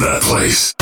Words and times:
that 0.00 0.22
place. 0.22 0.73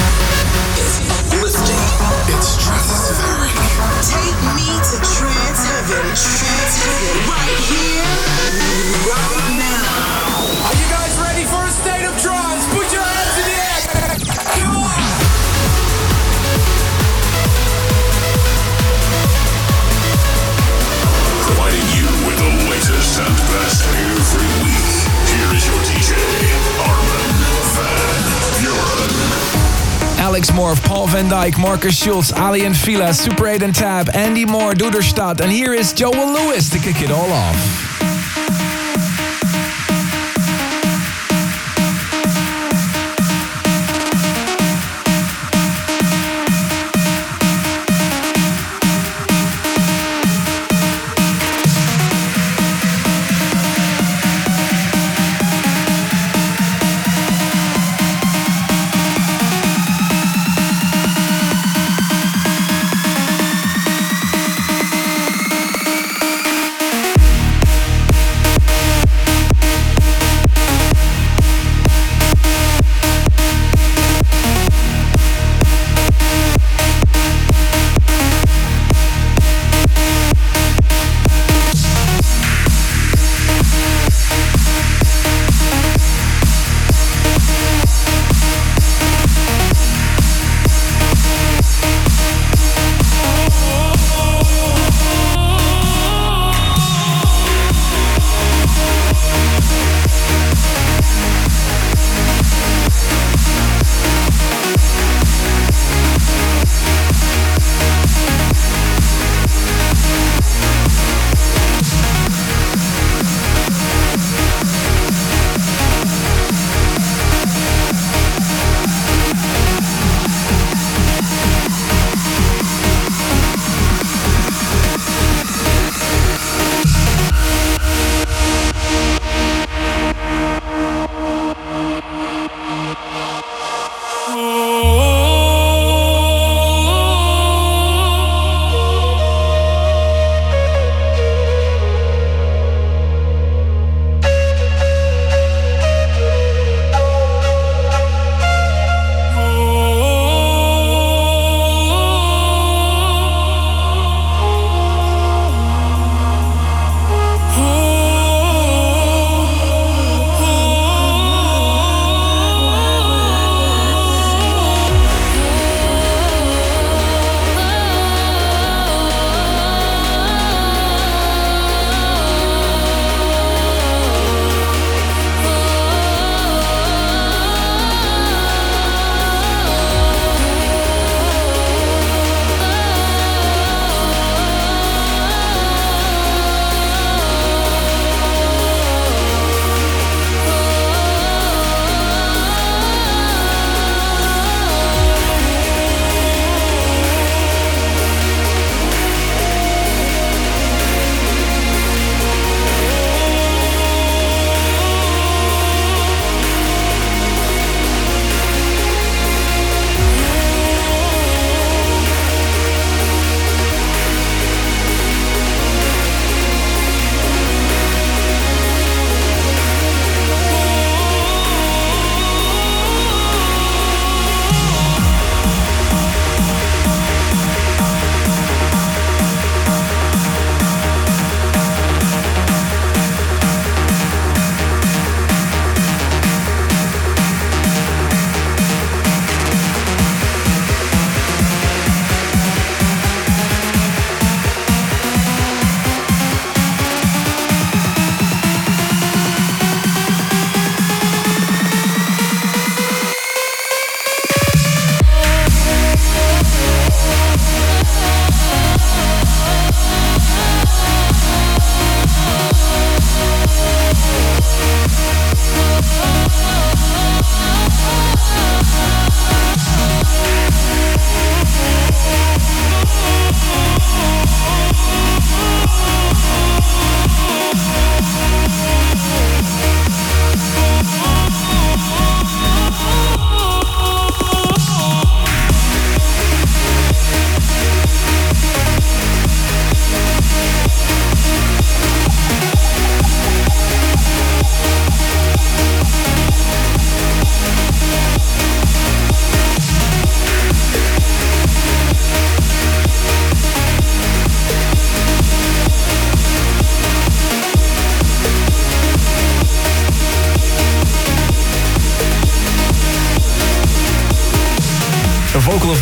Alex 30.32 30.50
Morf, 30.52 30.82
Paul 30.82 31.09
van 31.09 31.28
Dyk, 31.28 31.59
Markus 31.59 31.95
Schulz, 31.95 32.32
Aly 32.32 32.64
and 32.64 32.74
Fila, 32.74 33.12
Super 33.12 33.48
8 33.48 33.62
and 33.64 33.74
Tab, 33.74 34.09
Andy 34.14 34.46
Moor, 34.46 34.73
Duderstadt, 34.73 35.42
and 35.42 35.52
here 35.52 35.74
is 35.74 35.92
Joel 35.92 36.32
Lewis 36.32 36.70
to 36.70 36.78
kick 36.78 37.02
it 37.02 37.10
all 37.10 37.30
off. 37.30 37.91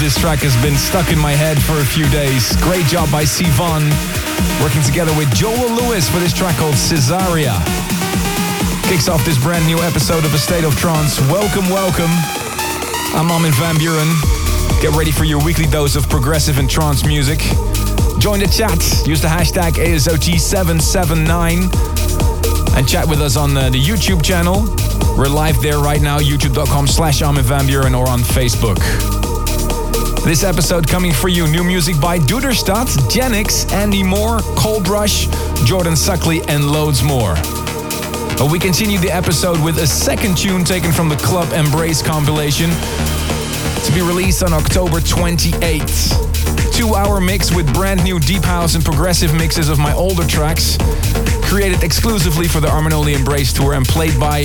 This 0.01 0.17
track 0.19 0.39
has 0.41 0.57
been 0.65 0.77
stuck 0.79 1.13
in 1.13 1.19
my 1.19 1.33
head 1.33 1.61
for 1.63 1.77
a 1.77 1.85
few 1.85 2.09
days. 2.09 2.57
Great 2.65 2.87
job 2.87 3.13
by 3.13 3.25
Sivan, 3.25 3.85
working 4.65 4.81
together 4.81 5.13
with 5.13 5.29
Joel 5.35 5.69
Lewis 5.77 6.09
for 6.09 6.17
this 6.19 6.33
track 6.33 6.57
called 6.57 6.73
Caesarea. 6.73 7.53
Kicks 8.89 9.13
off 9.13 9.23
this 9.29 9.37
brand 9.37 9.67
new 9.67 9.77
episode 9.85 10.25
of 10.25 10.33
A 10.33 10.39
State 10.39 10.65
of 10.65 10.75
Trance. 10.81 11.21
Welcome, 11.29 11.69
welcome. 11.69 12.09
I'm 13.13 13.31
Armin 13.31 13.53
van 13.61 13.77
Buuren. 13.77 14.09
Get 14.81 14.97
ready 14.97 15.13
for 15.13 15.25
your 15.25 15.45
weekly 15.45 15.67
dose 15.67 15.97
of 15.97 16.09
progressive 16.09 16.57
and 16.59 16.71
trance 16.71 17.05
music. 17.05 17.41
Join 18.19 18.41
the 18.41 18.49
chat. 18.49 18.81
Use 19.07 19.21
the 19.21 19.29
hashtag 19.29 19.73
ASOT779 19.77 21.69
and 22.75 22.89
chat 22.89 23.07
with 23.07 23.21
us 23.21 23.37
on 23.37 23.53
the, 23.53 23.69
the 23.69 23.79
YouTube 23.79 24.25
channel. 24.25 24.65
We're 25.15 25.29
live 25.29 25.61
there 25.61 25.79
right 25.79 26.01
now, 26.01 26.19
youtube.com 26.19 26.87
slash 26.87 27.21
Armin 27.21 27.45
van 27.45 27.67
Buuren 27.67 27.95
or 27.95 28.09
on 28.09 28.21
Facebook. 28.21 29.20
This 30.31 30.45
episode 30.45 30.87
coming 30.87 31.13
for 31.13 31.27
you, 31.27 31.49
new 31.49 31.65
music 31.65 32.01
by 32.01 32.17
Duderstadt, 32.17 32.87
Genix, 33.11 33.69
Andy 33.73 34.05
Moor, 34.05 34.39
Cold 34.55 34.87
Rush, 34.87 35.27
Jordan 35.65 35.95
Suckley, 35.95 36.41
and 36.47 36.71
loads 36.71 37.03
more. 37.03 37.35
But 38.39 38.49
we 38.49 38.61
continue 38.61 39.01
the 39.01 39.11
episode 39.11 39.61
with 39.61 39.79
a 39.79 39.89
second 39.89 40.39
tune 40.39 40.63
taken 40.63 40.93
from 40.93 41.09
the 41.09 41.17
Club 41.17 41.53
Embrace 41.53 42.01
compilation 42.01 42.71
to 42.71 43.93
be 43.93 44.03
released 44.03 44.45
on 44.45 44.53
October 44.53 45.01
28th. 45.01 46.73
Two 46.73 46.95
hour 46.95 47.21
mix 47.21 47.53
with 47.53 47.67
brand 47.75 48.05
new 48.05 48.21
deep 48.21 48.45
house 48.45 48.77
and 48.77 48.85
progressive 48.85 49.35
mixes 49.35 49.69
of 49.69 49.81
my 49.81 49.93
older 49.95 50.25
tracks, 50.29 50.79
created 51.43 51.83
exclusively 51.83 52.47
for 52.47 52.61
the 52.61 52.71
Armin 52.71 52.93
Only 52.93 53.15
Embrace 53.15 53.53
tour 53.53 53.75
and 53.75 53.85
played 53.85 54.17
by 54.21 54.43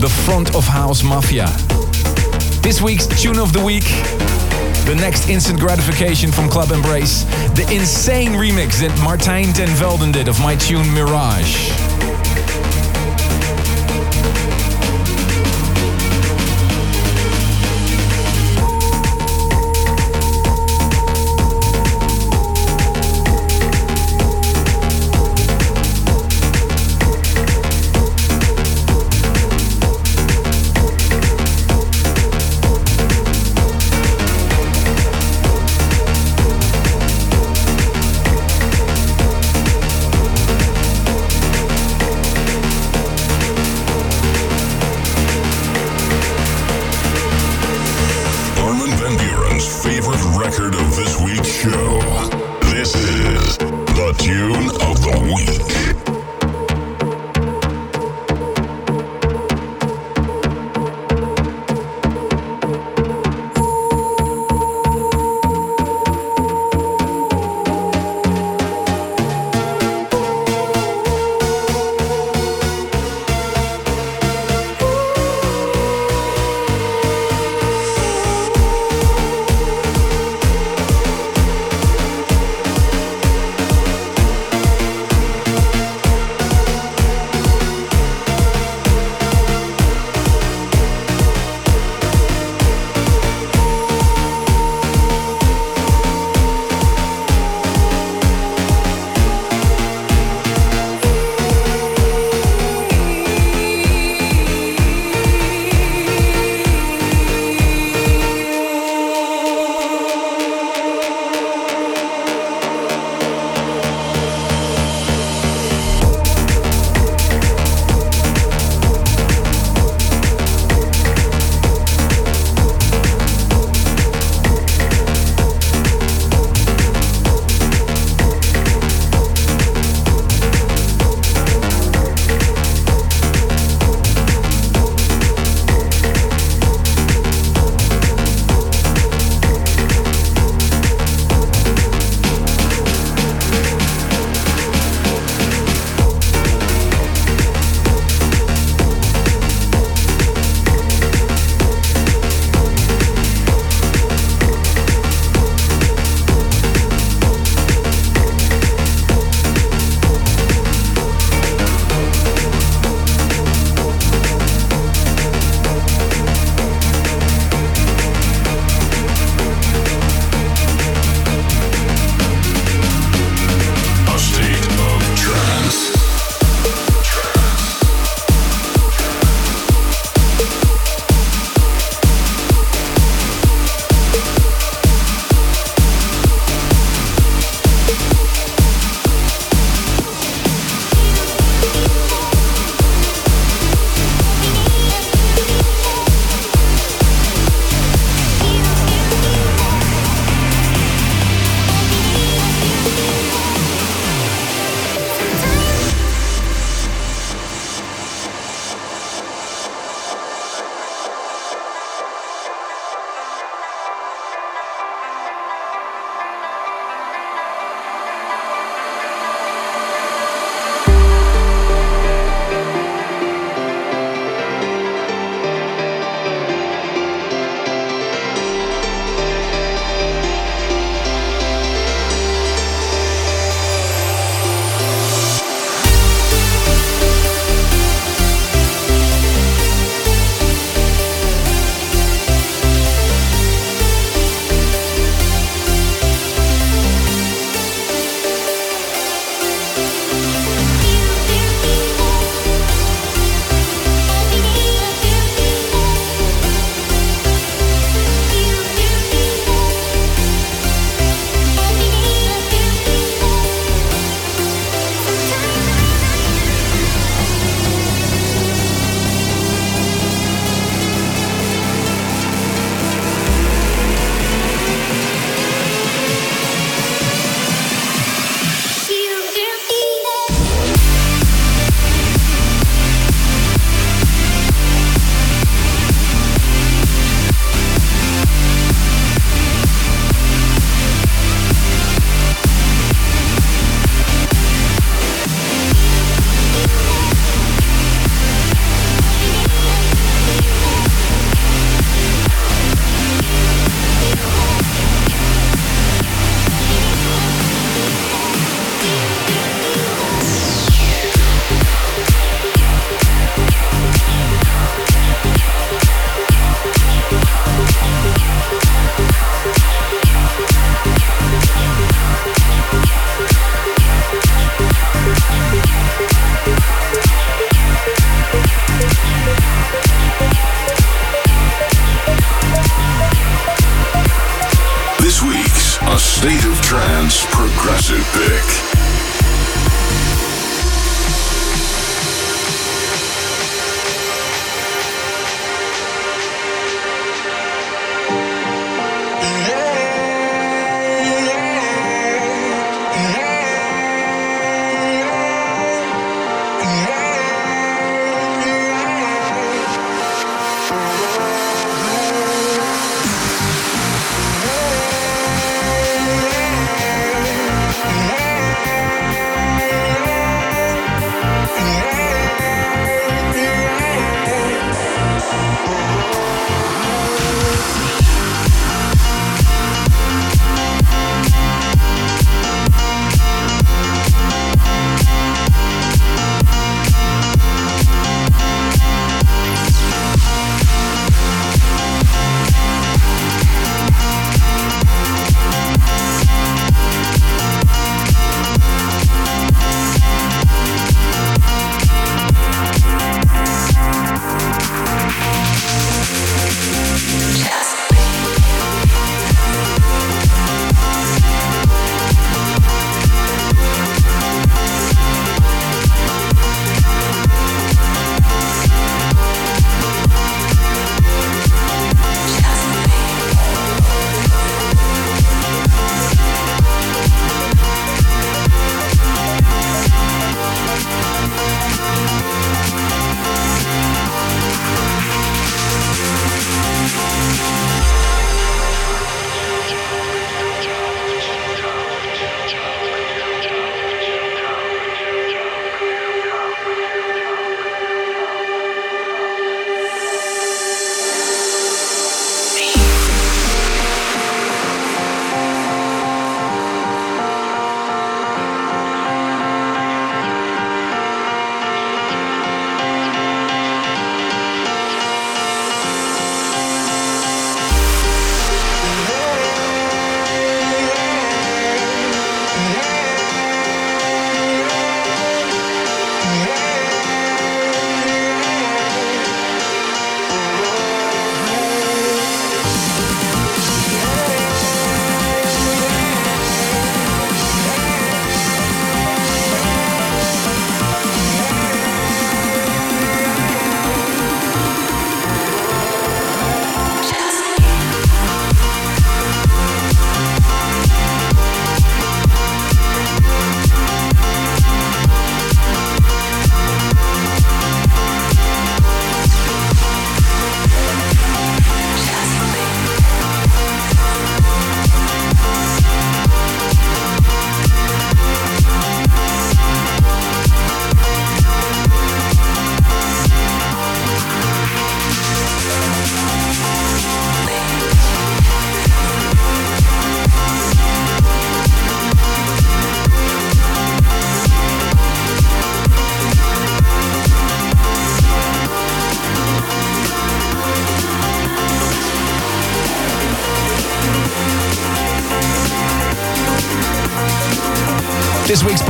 the 0.00 0.10
Front 0.24 0.54
of 0.54 0.64
House 0.64 1.02
Mafia. 1.02 1.48
This 2.62 2.80
week's 2.80 3.06
tune 3.06 3.38
of 3.38 3.52
the 3.52 3.62
week, 3.62 3.84
the 4.84 4.94
next 4.94 5.28
instant 5.28 5.58
gratification 5.58 6.30
from 6.30 6.48
Club 6.48 6.70
Embrace, 6.70 7.24
the 7.54 7.66
insane 7.72 8.32
remix 8.32 8.80
that 8.80 8.90
Martijn 8.98 9.54
ten 9.54 9.68
Velden 9.68 10.12
did 10.12 10.28
of 10.28 10.38
my 10.40 10.56
tune 10.56 10.92
Mirage. 10.92 11.93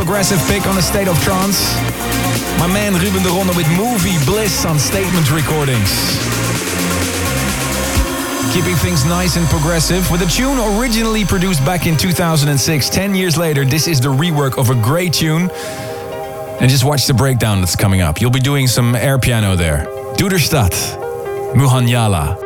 Progressive 0.04 0.38
pick 0.49 0.66
on 0.66 0.76
a 0.76 0.82
state 0.82 1.08
of 1.08 1.18
trance. 1.23 1.75
My 2.58 2.66
man 2.66 2.92
Ruben 2.92 3.23
de 3.23 3.30
Ronde 3.30 3.56
with 3.56 3.66
Movie 3.70 4.23
Bliss 4.26 4.66
on 4.66 4.78
Statement 4.78 5.30
Recordings. 5.30 6.18
Keeping 8.52 8.76
things 8.76 9.06
nice 9.06 9.37
and 9.37 9.46
progressive 9.49 10.11
with 10.11 10.20
a 10.20 10.26
tune 10.26 10.58
originally 10.78 11.25
produced 11.25 11.64
back 11.64 11.87
in 11.87 11.96
2006. 11.96 12.90
10 12.90 13.14
years 13.14 13.38
later, 13.38 13.64
this 13.64 13.88
is 13.88 13.99
the 13.99 14.11
rework 14.11 14.58
of 14.58 14.68
a 14.68 14.75
great 14.75 15.14
tune. 15.14 15.49
And 16.61 16.68
just 16.68 16.84
watch 16.84 17.06
the 17.06 17.14
breakdown 17.14 17.61
that's 17.61 17.75
coming 17.75 18.02
up. 18.02 18.20
You'll 18.20 18.30
be 18.30 18.40
doing 18.40 18.66
some 18.66 18.94
air 18.94 19.18
piano 19.18 19.56
there. 19.56 19.87
Duderstadt, 20.18 20.75
Muhanjala. 21.54 22.43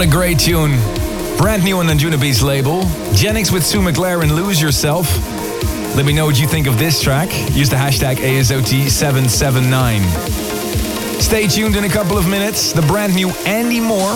What 0.00 0.08
a 0.08 0.12
great 0.12 0.38
tune. 0.38 0.78
Brand 1.36 1.62
new 1.62 1.78
on 1.78 1.86
the 1.86 1.92
Anjunabeats 1.92 2.42
label. 2.42 2.84
Genix 3.12 3.52
with 3.52 3.66
Sue 3.66 3.82
McLaren, 3.82 4.34
Lose 4.34 4.58
Yourself. 4.58 5.14
Let 5.94 6.06
me 6.06 6.14
know 6.14 6.24
what 6.24 6.40
you 6.40 6.46
think 6.46 6.66
of 6.66 6.78
this 6.78 7.02
track. 7.02 7.28
Use 7.54 7.68
the 7.68 7.76
hashtag 7.76 8.16
ASOT779. 8.16 10.00
Stay 11.20 11.46
tuned 11.46 11.76
in 11.76 11.84
a 11.84 11.88
couple 11.90 12.16
of 12.16 12.26
minutes. 12.26 12.72
The 12.72 12.80
brand 12.80 13.14
new 13.14 13.28
Andy 13.44 13.78
Moor. 13.78 14.14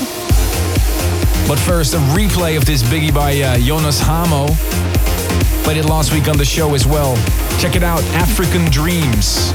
But 1.46 1.58
first, 1.58 1.92
a 1.92 1.98
replay 2.16 2.56
of 2.56 2.64
this 2.64 2.82
biggie 2.82 3.12
by 3.12 3.38
uh, 3.42 3.58
Jonas 3.58 4.00
Hamo. 4.00 4.46
Played 5.64 5.76
it 5.76 5.84
last 5.84 6.14
week 6.14 6.28
on 6.28 6.38
the 6.38 6.46
show 6.46 6.74
as 6.74 6.86
well. 6.86 7.14
Check 7.58 7.76
it 7.76 7.82
out 7.82 8.02
African 8.14 8.70
Dreams. 8.70 9.52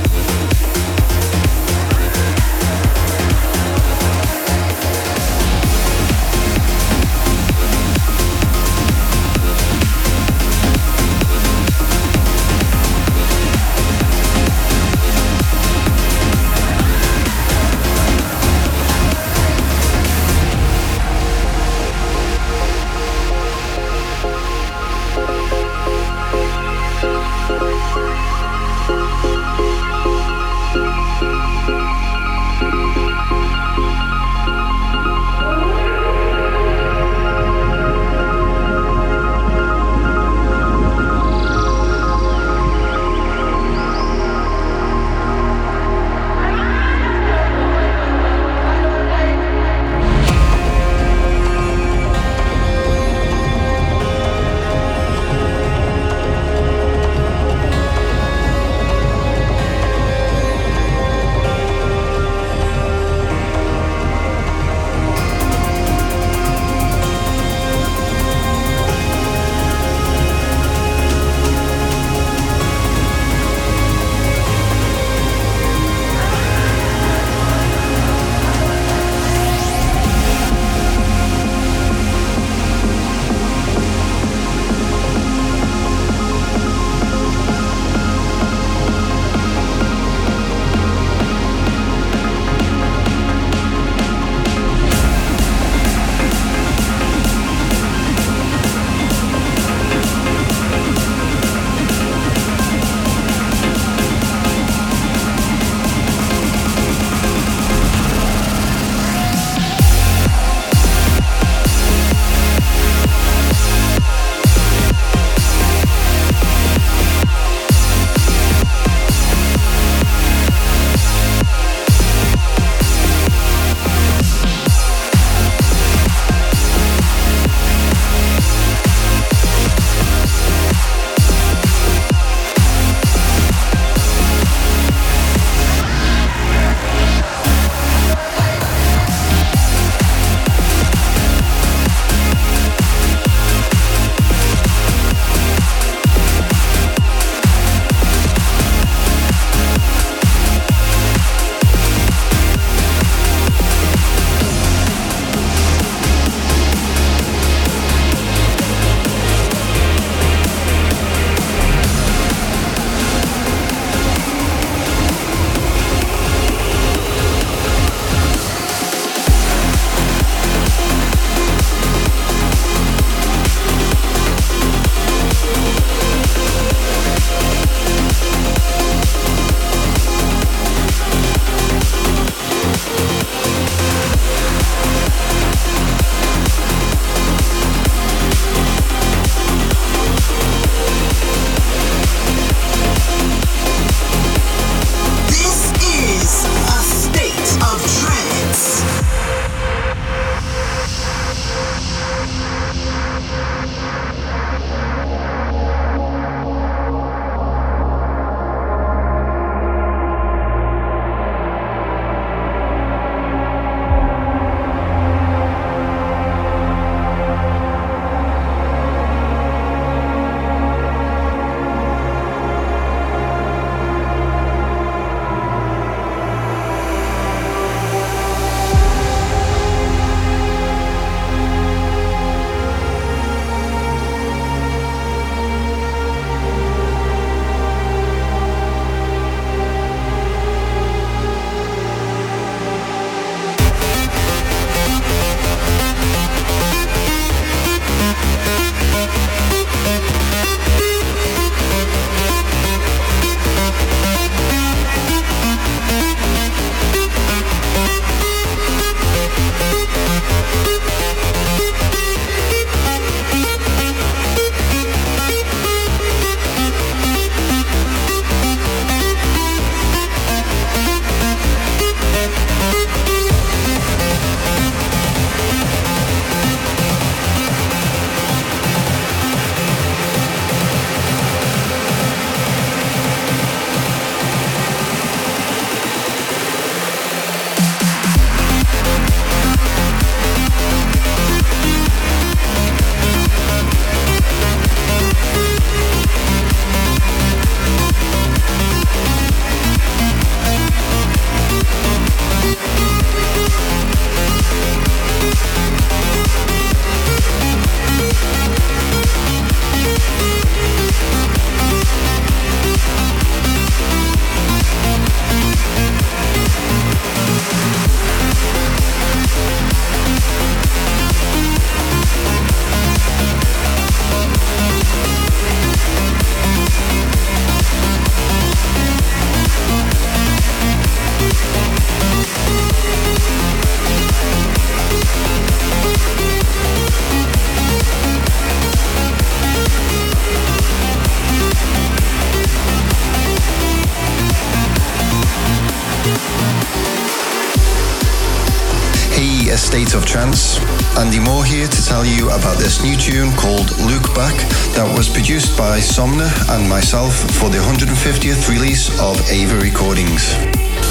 By 355.60 355.78
Somna 355.78 356.32
and 356.56 356.70
myself 356.70 357.14
for 357.36 357.50
the 357.50 357.58
150th 357.58 358.48
release 358.48 358.88
of 359.02 359.20
Ava 359.30 359.60
Recordings. 359.60 360.32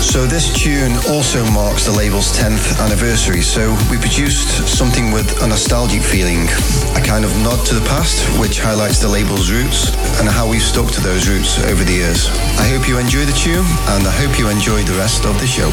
So 0.04 0.26
this 0.26 0.52
tune 0.52 0.92
also 1.08 1.42
marks 1.52 1.86
the 1.86 1.92
label's 1.92 2.36
10th 2.36 2.78
anniversary, 2.78 3.40
so 3.40 3.72
we 3.90 3.96
produced 3.96 4.68
something 4.68 5.10
with 5.10 5.42
a 5.42 5.46
nostalgic 5.46 6.02
feeling, 6.02 6.44
a 6.92 7.00
kind 7.00 7.24
of 7.24 7.32
nod 7.40 7.64
to 7.64 7.74
the 7.74 7.86
past, 7.88 8.20
which 8.38 8.60
highlights 8.60 9.00
the 9.00 9.08
label's 9.08 9.50
roots 9.50 9.88
and 10.20 10.28
how 10.28 10.46
we've 10.46 10.60
stuck 10.60 10.90
to 10.92 11.00
those 11.00 11.26
roots 11.28 11.58
over 11.64 11.82
the 11.82 12.04
years. 12.04 12.28
I 12.60 12.68
hope 12.68 12.86
you 12.86 12.98
enjoy 12.98 13.24
the 13.24 13.32
tune, 13.32 13.64
and 13.96 14.06
I 14.06 14.12
hope 14.20 14.38
you 14.38 14.50
enjoy 14.50 14.82
the 14.82 14.98
rest 15.00 15.24
of 15.24 15.40
the 15.40 15.46
show. 15.46 15.72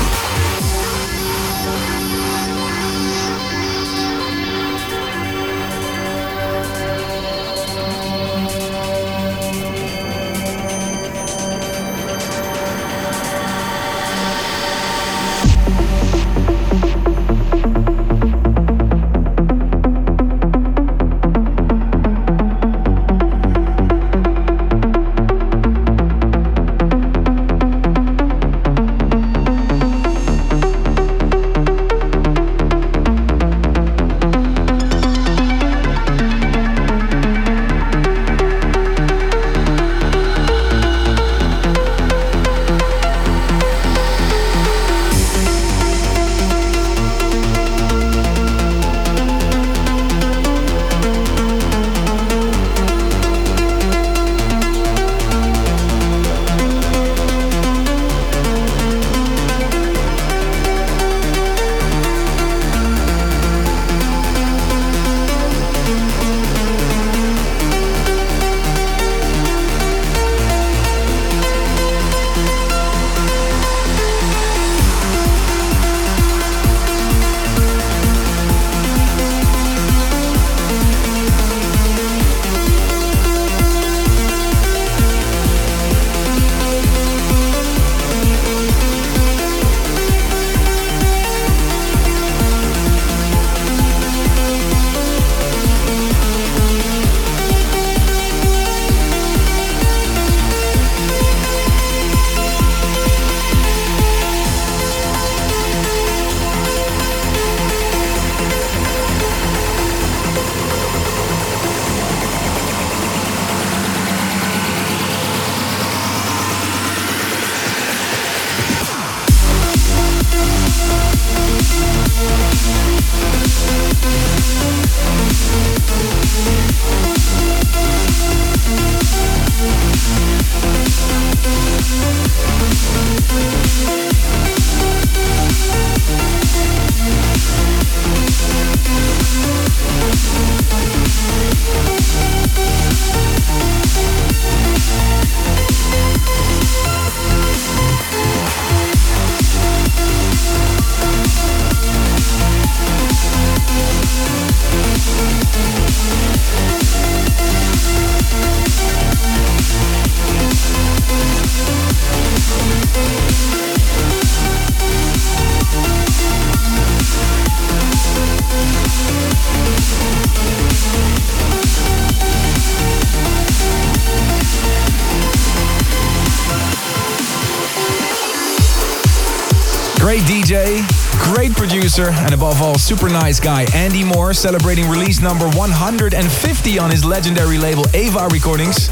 Producer, 181.85 182.09
and 182.25 182.33
above 182.33 182.63
all, 182.63 182.79
super 182.79 183.07
nice 183.09 183.39
guy, 183.39 183.67
Andy 183.75 184.03
Moor, 184.03 184.33
celebrating 184.33 184.89
release 184.89 185.21
number 185.21 185.47
150 185.49 186.79
on 186.79 186.89
his 186.89 187.05
legendary 187.05 187.59
label 187.59 187.85
Ava 187.93 188.27
Recordings, 188.31 188.87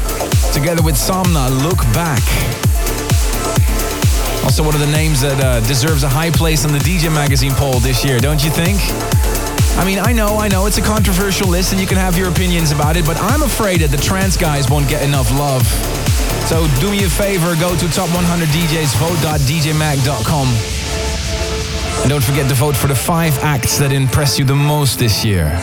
together 0.54 0.80
with 0.80 0.94
Somna, 0.94 1.50
Look 1.60 1.78
Back. 1.92 2.22
Also, 4.44 4.62
one 4.62 4.74
of 4.74 4.80
the 4.80 4.92
names 4.92 5.22
that 5.22 5.42
uh, 5.42 5.58
deserves 5.66 6.04
a 6.04 6.08
high 6.08 6.30
place 6.30 6.64
on 6.64 6.70
the 6.70 6.78
DJ 6.78 7.12
Magazine 7.12 7.50
poll 7.54 7.80
this 7.80 8.04
year, 8.04 8.20
don't 8.20 8.44
you 8.44 8.50
think? 8.52 8.78
I 9.76 9.84
mean, 9.84 9.98
I 9.98 10.12
know, 10.12 10.38
I 10.38 10.46
know, 10.46 10.66
it's 10.66 10.78
a 10.78 10.82
controversial 10.82 11.48
list 11.48 11.72
and 11.72 11.80
you 11.80 11.88
can 11.88 11.98
have 11.98 12.16
your 12.16 12.28
opinions 12.28 12.70
about 12.70 12.96
it, 12.96 13.04
but 13.04 13.16
I'm 13.18 13.42
afraid 13.42 13.80
that 13.80 13.90
the 13.90 14.00
trance 14.00 14.36
guys 14.36 14.70
won't 14.70 14.88
get 14.88 15.02
enough 15.02 15.32
love. 15.32 15.66
So 16.46 16.68
do 16.78 16.92
me 16.92 17.02
a 17.02 17.10
favor, 17.10 17.56
go 17.56 17.74
to 17.74 17.86
top100djs, 17.86 18.94
vote.djmag.com. 19.02 20.73
And 22.02 22.10
don't 22.10 22.22
forget 22.22 22.48
to 22.48 22.54
vote 22.54 22.76
for 22.76 22.88
the 22.88 22.94
five 22.94 23.38
acts 23.38 23.78
that 23.78 23.92
impress 23.92 24.38
you 24.38 24.44
the 24.44 24.54
most 24.54 24.98
this 24.98 25.24
year. 25.24 25.44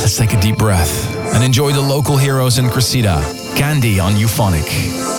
Let's 0.00 0.16
take 0.16 0.32
a 0.32 0.40
deep 0.40 0.58
breath 0.58 1.14
and 1.34 1.44
enjoy 1.44 1.72
the 1.72 1.80
local 1.80 2.16
heroes 2.16 2.58
in 2.58 2.68
Cressida. 2.68 3.22
Candy 3.56 4.00
on 4.00 4.16
Euphonic. 4.16 5.11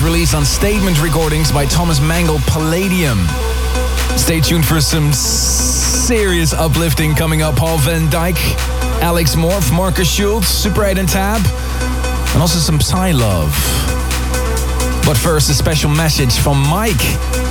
What 0.00 0.06
a 0.06 0.12
release 0.12 0.32
on 0.32 0.46
Statement 0.46 1.02
Recordings 1.02 1.52
by 1.52 1.66
Thomas 1.66 2.00
Mengel 2.00 2.38
Palladium. 2.46 3.18
Stay 4.16 4.40
tuned 4.40 4.64
for 4.64 4.80
some 4.80 5.12
serious 5.12 6.54
uplifting 6.54 7.14
coming 7.14 7.42
up. 7.42 7.56
Paul 7.56 7.76
van 7.76 8.08
Dyk, 8.08 8.38
Alex 9.02 9.34
Morph, 9.34 9.70
Markus 9.76 10.10
Schulz, 10.10 10.48
Super 10.48 10.84
8 10.84 10.96
and 10.96 11.08
Tab, 11.08 11.44
and 12.32 12.40
also 12.40 12.58
some 12.58 12.80
Psy 12.80 13.10
Love. 13.12 13.99
But 15.10 15.18
first, 15.18 15.50
a 15.50 15.54
special 15.58 15.90
message 15.90 16.38
from 16.38 16.62
Mike. 16.70 17.02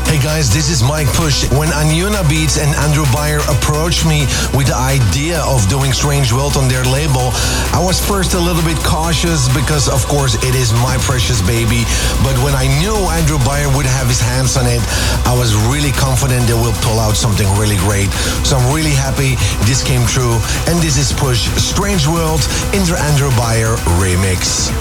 Hey 0.07 0.15
guys, 0.23 0.47
this 0.47 0.71
is 0.71 0.79
Mike 0.79 1.11
Push. 1.11 1.43
When 1.51 1.67
Anjunabeats 1.75 2.55
and 2.55 2.71
Andrew 2.87 3.03
Bayer 3.11 3.43
approached 3.51 4.07
me 4.07 4.23
with 4.55 4.71
the 4.71 4.79
idea 4.79 5.43
of 5.43 5.67
doing 5.67 5.91
Strange 5.91 6.31
World 6.31 6.55
on 6.55 6.71
their 6.71 6.87
label, 6.87 7.35
I 7.75 7.83
was 7.83 7.99
first 7.99 8.31
a 8.31 8.39
little 8.39 8.63
bit 8.63 8.79
cautious 8.87 9.51
because, 9.51 9.91
of 9.91 9.99
course, 10.07 10.39
it 10.39 10.55
is 10.55 10.71
my 10.79 10.95
precious 11.03 11.43
baby. 11.43 11.83
But 12.23 12.39
when 12.39 12.55
I 12.55 12.71
knew 12.79 12.95
Andrew 13.11 13.43
Bayer 13.43 13.67
would 13.75 13.85
have 13.91 14.07
his 14.07 14.23
hands 14.23 14.55
on 14.55 14.63
it, 14.63 14.79
I 15.27 15.35
was 15.35 15.51
really 15.67 15.91
confident 15.91 16.47
they 16.47 16.55
will 16.55 16.79
pull 16.79 16.95
out 16.95 17.19
something 17.19 17.51
really 17.59 17.75
great. 17.83 18.07
So 18.47 18.55
I'm 18.55 18.71
really 18.71 18.95
happy 18.95 19.35
this 19.67 19.83
came 19.83 20.07
true. 20.07 20.39
And 20.71 20.79
this 20.79 20.95
is 20.95 21.11
Push 21.11 21.51
Strange 21.59 22.07
World 22.07 22.39
in 22.71 22.87
the 22.87 22.95
Andrew 22.95 23.35
Bayer 23.35 23.75
remix. 23.99 24.71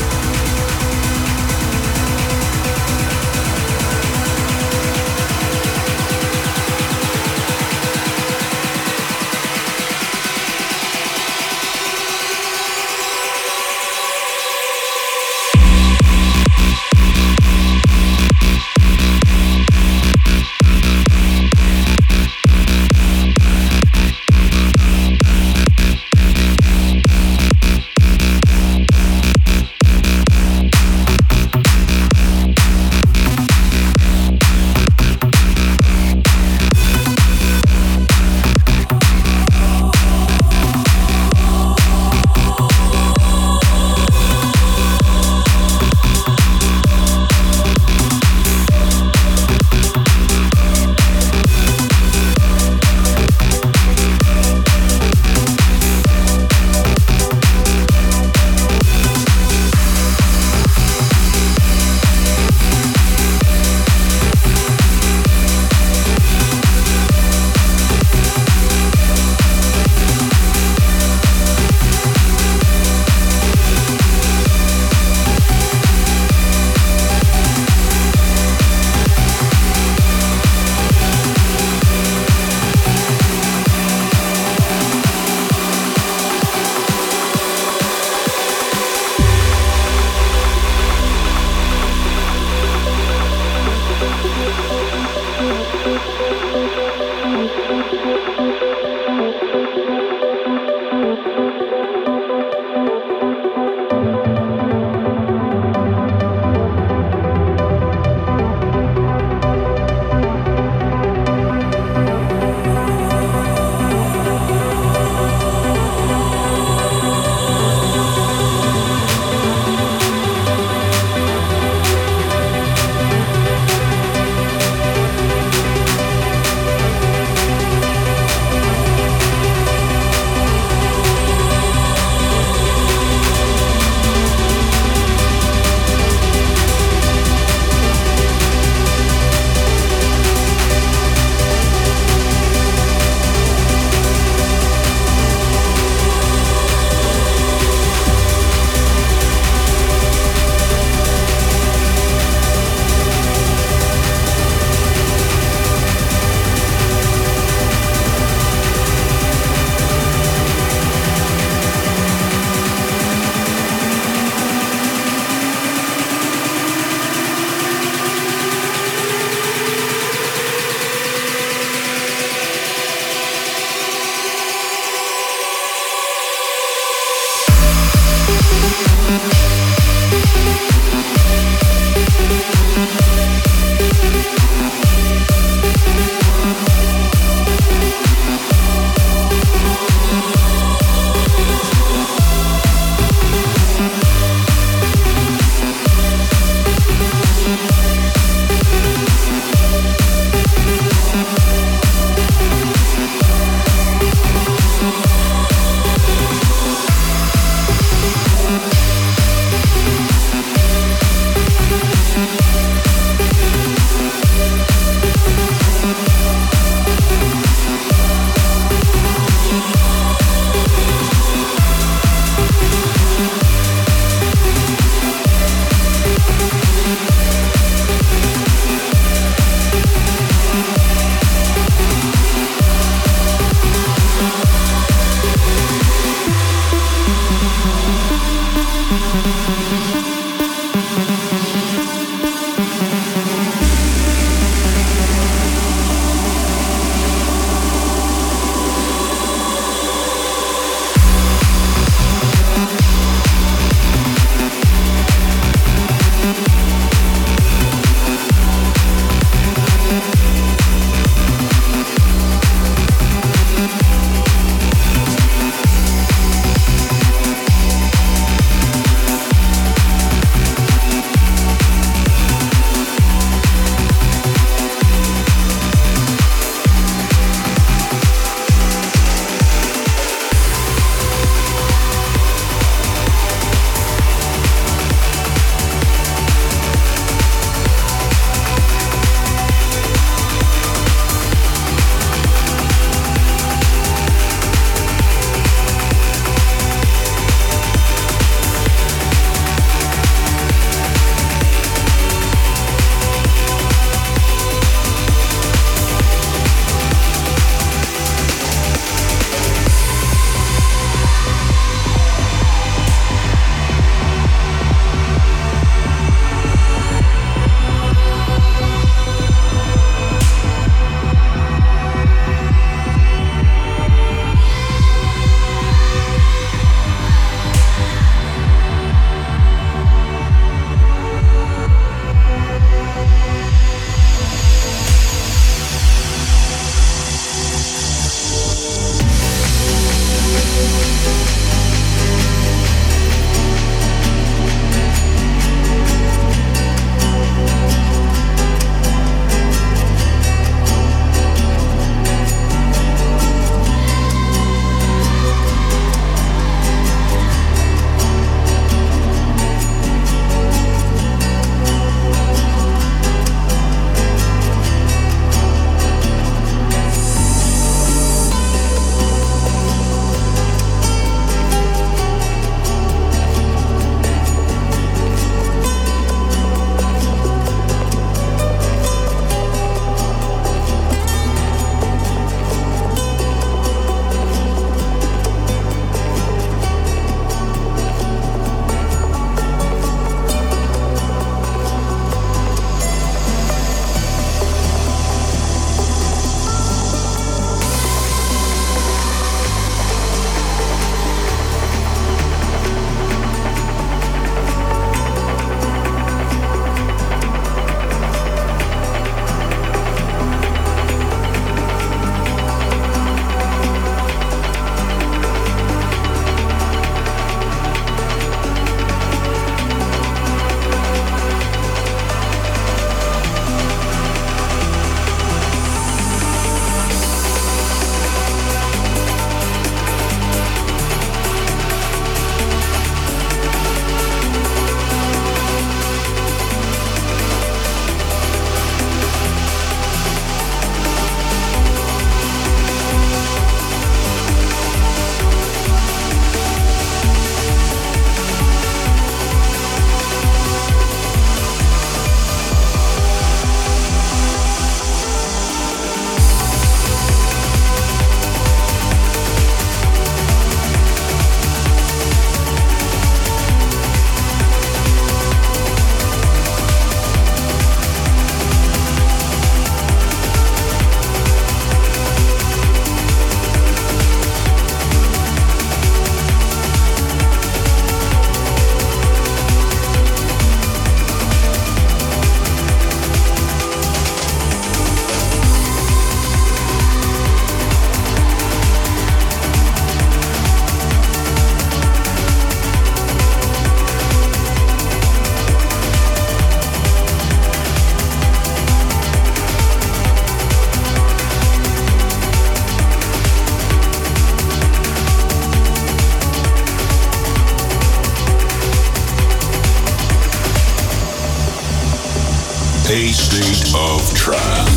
Of 514.35 514.68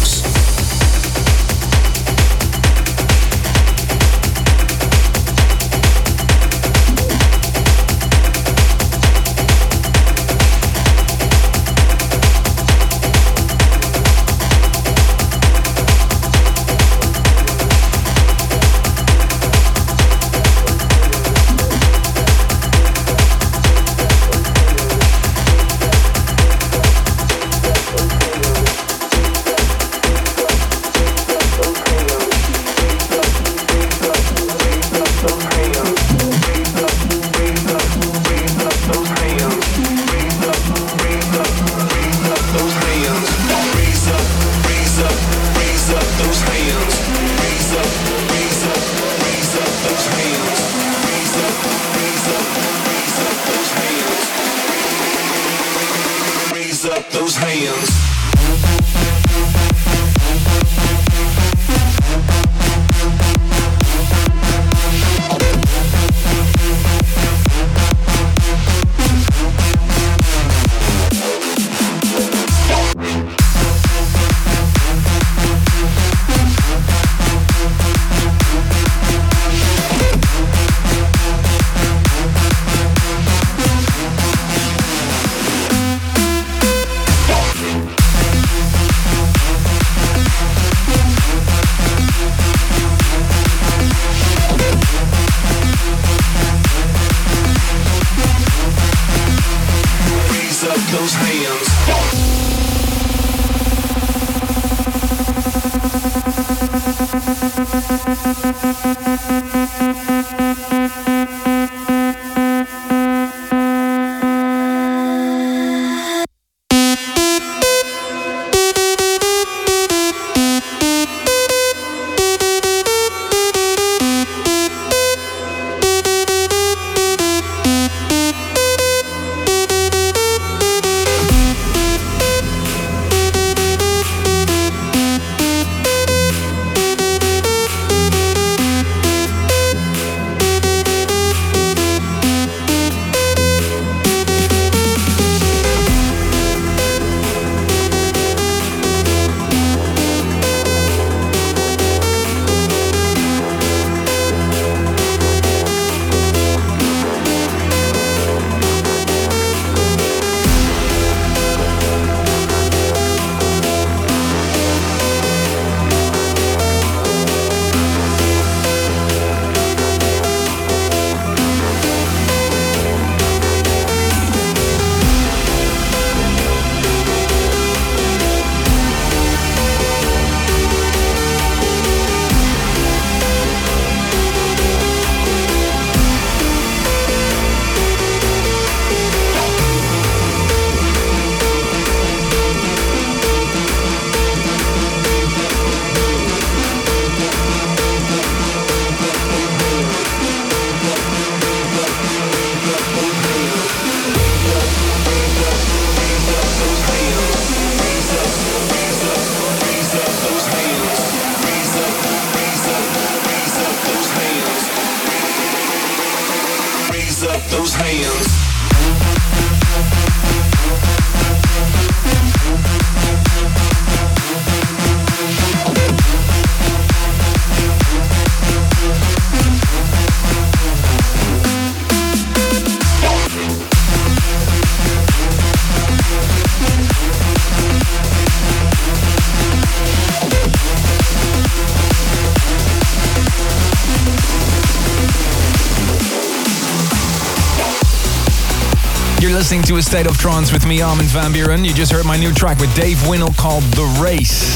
listening 249.51 249.67
to 249.67 249.79
A 249.79 249.83
State 249.83 250.07
of 250.07 250.17
Trance 250.17 250.53
with 250.53 250.65
me, 250.65 250.81
Armin 250.81 251.07
van 251.07 251.33
Buuren. 251.33 251.65
You 251.65 251.73
just 251.73 251.91
heard 251.91 252.05
my 252.05 252.15
new 252.15 252.33
track 252.33 252.57
with 252.59 252.73
Dave 252.73 253.05
Winnel 253.05 253.33
called 253.37 253.63
The 253.75 253.83
Race. 254.01 254.55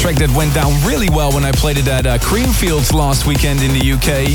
track 0.00 0.16
that 0.24 0.32
went 0.32 0.54
down 0.54 0.72
really 0.88 1.10
well 1.10 1.32
when 1.32 1.44
I 1.44 1.52
played 1.52 1.76
it 1.76 1.86
at 1.86 2.06
uh, 2.06 2.16
Creamfields 2.16 2.94
last 2.94 3.26
weekend 3.26 3.60
in 3.60 3.76
the 3.76 3.92
UK 3.92 4.32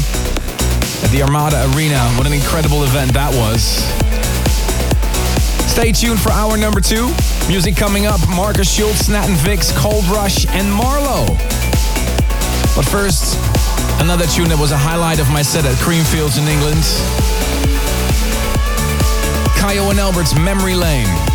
at 1.01 1.09
the 1.09 1.23
Armada 1.23 1.65
Arena. 1.73 1.97
What 2.13 2.27
an 2.27 2.33
incredible 2.33 2.83
event 2.83 3.11
that 3.13 3.33
was. 3.33 3.81
Stay 5.65 5.91
tuned 5.91 6.21
for 6.21 6.29
hour 6.29 6.55
number 6.55 6.79
two. 6.79 7.09
Music 7.49 7.75
coming 7.75 8.05
up 8.05 8.21
Markus 8.29 8.69
Schulz, 8.69 9.09
Nat 9.09 9.25
and 9.25 9.37
Vix, 9.41 9.73
Cold 9.73 10.05
Rush, 10.13 10.45
and 10.53 10.69
Marlo. 10.69 11.25
But 12.77 12.85
first, 12.85 13.33
another 13.97 14.27
tune 14.29 14.53
that 14.53 14.61
was 14.61 14.69
a 14.69 14.77
highlight 14.77 15.17
of 15.17 15.25
my 15.33 15.41
set 15.41 15.65
at 15.65 15.73
Creamfields 15.81 16.37
in 16.37 16.45
England. 16.45 17.42
Kyau 19.63 19.91
and 19.91 19.99
Albert's 19.99 20.35
Memory 20.35 20.75
Lane. 20.75 21.32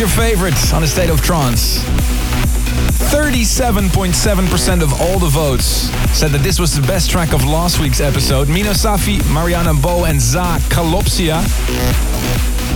The 0.00 0.06
future 0.06 0.22
favorite 0.22 0.72
on 0.72 0.80
the 0.80 0.88
state 0.88 1.10
of 1.10 1.20
trance. 1.20 1.84
37.7% 3.12 4.82
of 4.82 4.98
all 4.98 5.18
the 5.18 5.28
votes 5.28 5.90
said 6.18 6.30
that 6.30 6.42
this 6.42 6.58
was 6.58 6.74
the 6.74 6.80
best 6.86 7.10
track 7.10 7.34
of 7.34 7.44
last 7.44 7.80
week's 7.80 8.00
episode. 8.00 8.48
Mino 8.48 8.70
Safy, 8.70 9.22
Mariana 9.30 9.74
Bo, 9.74 10.06
and 10.06 10.18
Za 10.18 10.56
Kalopsia. 10.70 11.42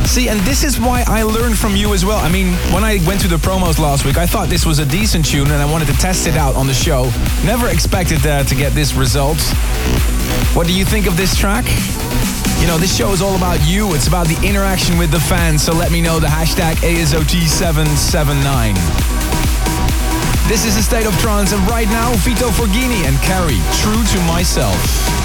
See, 0.06 0.28
and 0.28 0.38
this 0.40 0.64
is 0.64 0.78
why 0.78 1.02
I 1.06 1.22
learned 1.22 1.56
from 1.56 1.74
you 1.74 1.94
as 1.94 2.04
well. 2.04 2.18
I 2.18 2.28
mean, 2.30 2.52
when 2.74 2.84
I 2.84 3.00
went 3.06 3.22
to 3.22 3.28
the 3.28 3.36
promos 3.36 3.78
last 3.78 4.04
week, 4.04 4.18
I 4.18 4.26
thought 4.26 4.50
this 4.50 4.66
was 4.66 4.78
a 4.78 4.84
decent 4.84 5.24
tune 5.24 5.50
and 5.50 5.62
I 5.62 5.72
wanted 5.72 5.88
to 5.88 5.94
test 5.94 6.26
it 6.26 6.36
out 6.36 6.54
on 6.56 6.66
the 6.66 6.74
show. 6.74 7.10
Never 7.42 7.70
expected 7.70 8.26
uh, 8.26 8.44
to 8.44 8.54
get 8.54 8.74
this 8.74 8.92
result. 8.92 9.40
What 10.52 10.66
do 10.66 10.74
you 10.74 10.84
think 10.84 11.06
of 11.06 11.16
this 11.16 11.34
track? 11.34 11.64
You 12.64 12.70
know, 12.70 12.78
this 12.78 12.96
show 12.96 13.12
is 13.12 13.20
all 13.20 13.36
about 13.36 13.60
you. 13.68 13.94
It's 13.94 14.08
about 14.08 14.26
the 14.26 14.42
interaction 14.42 14.96
with 14.96 15.10
the 15.10 15.20
fans. 15.20 15.62
So 15.62 15.74
let 15.74 15.92
me 15.92 16.00
know 16.00 16.18
the 16.18 16.28
hashtag 16.28 16.76
ASOT779. 16.76 18.74
This 20.48 20.64
is 20.64 20.74
the 20.74 20.82
State 20.82 21.04
of 21.04 21.14
Trance, 21.18 21.52
and 21.52 21.60
right 21.68 21.88
now, 21.88 22.14
Vito 22.24 22.48
Forghini 22.48 23.04
and 23.04 23.20
Carrie, 23.20 23.60
True 23.74 24.02
to 24.02 24.18
Myself. 24.26 25.23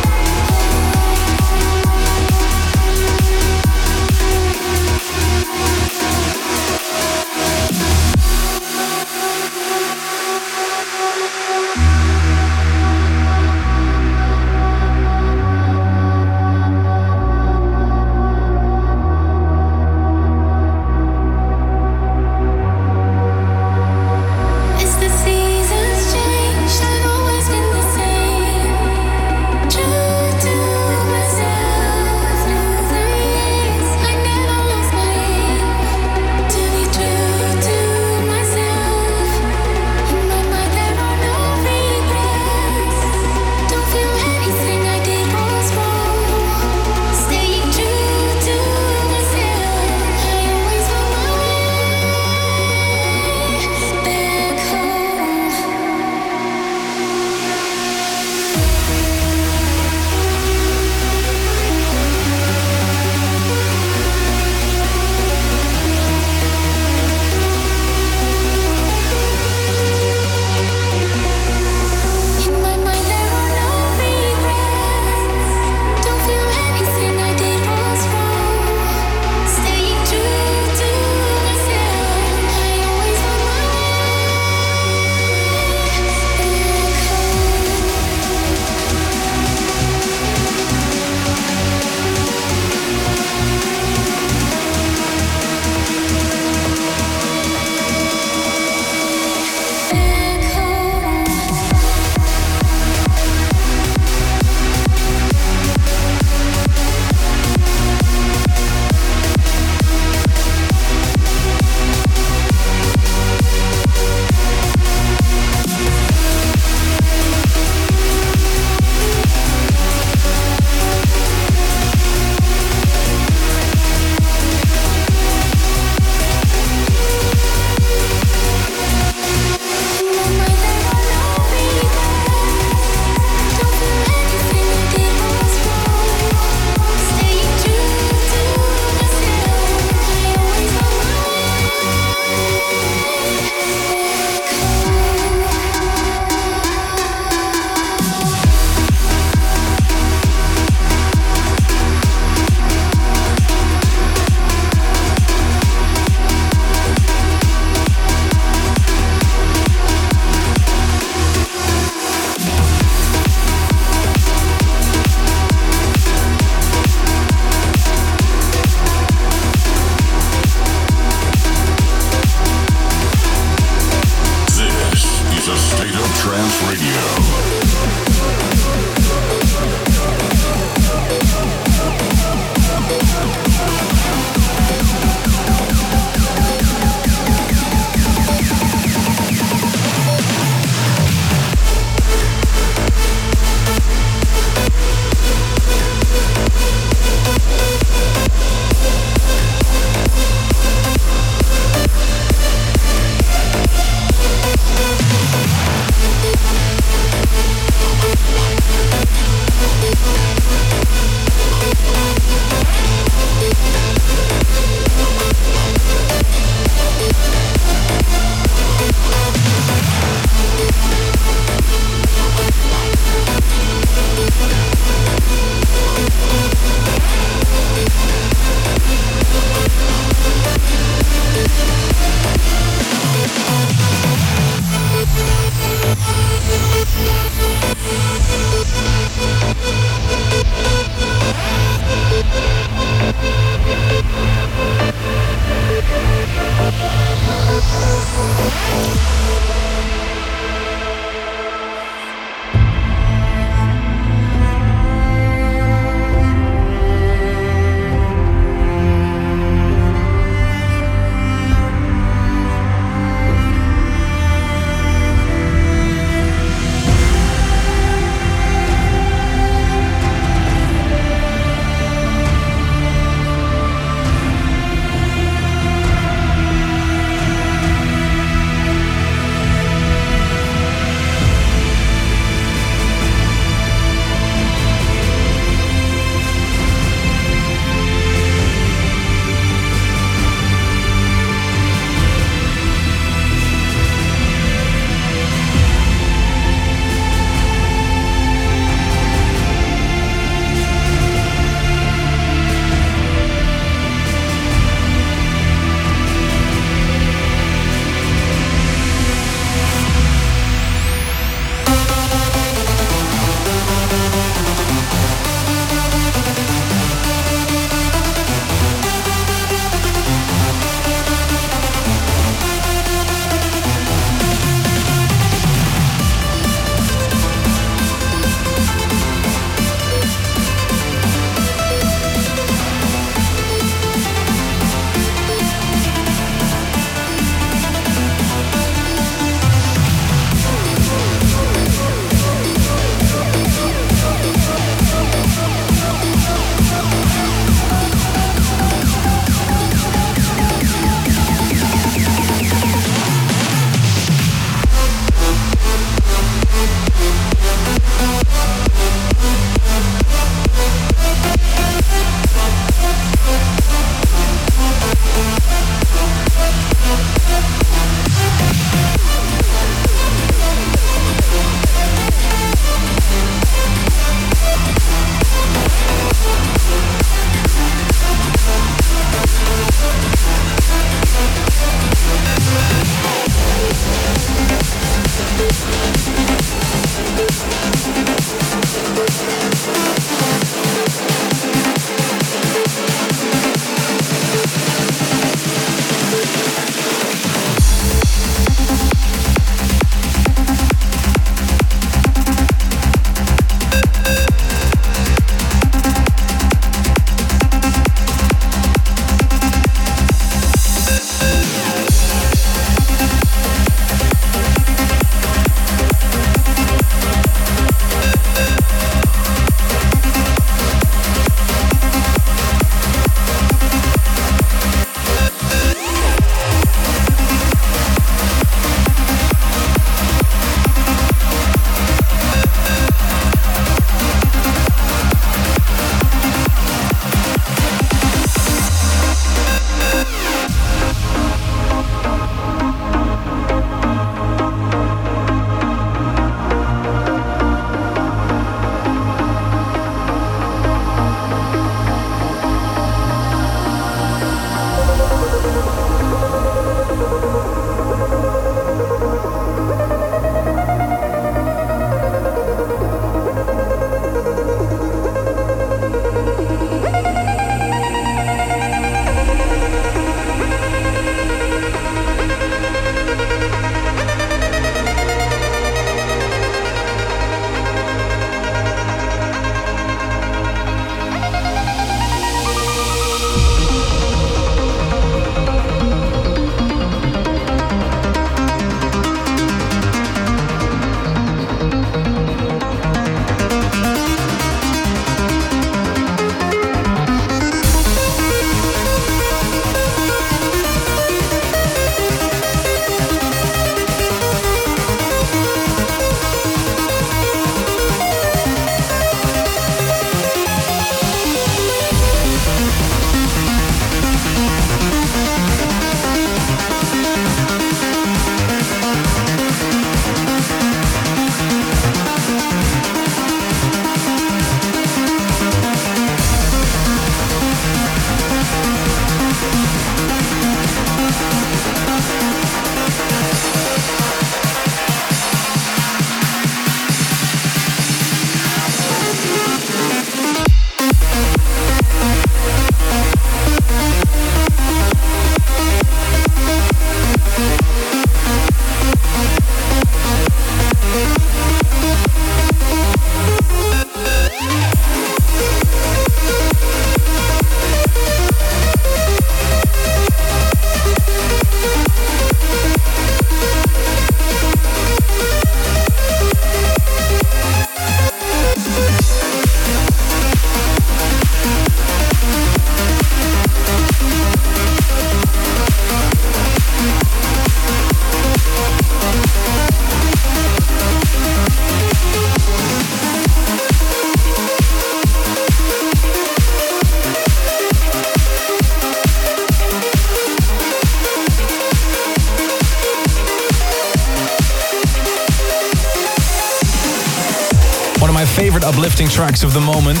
Favorite 598.32 598.64
uplifting 598.64 599.08
tracks 599.08 599.44
of 599.44 599.52
the 599.52 599.60
moment. 599.60 600.00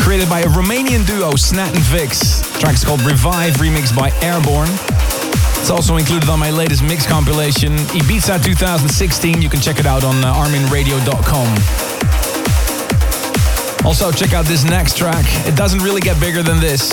Created 0.00 0.28
by 0.28 0.40
a 0.40 0.46
Romanian 0.46 1.06
duo, 1.06 1.32
Snatt 1.32 1.68
and 1.68 1.84
Vix. 1.84 2.40
The 2.40 2.58
track's 2.58 2.82
called 2.82 3.02
Revive, 3.02 3.54
remixed 3.54 3.94
by 3.94 4.10
Airborne. 4.22 4.70
It's 5.60 5.70
also 5.70 5.98
included 5.98 6.30
on 6.30 6.38
my 6.40 6.50
latest 6.50 6.82
mix 6.82 7.06
compilation, 7.06 7.76
Ibiza 7.92 8.42
2016. 8.42 9.42
You 9.42 9.50
can 9.50 9.60
check 9.60 9.78
it 9.78 9.86
out 9.86 10.02
on 10.02 10.24
uh, 10.24 10.32
arminradio.com. 10.32 11.46
Also, 13.86 14.10
check 14.10 14.32
out 14.32 14.46
this 14.46 14.64
next 14.64 14.96
track. 14.96 15.26
It 15.46 15.54
doesn't 15.54 15.80
really 15.80 16.00
get 16.00 16.18
bigger 16.18 16.42
than 16.42 16.58
this. 16.60 16.88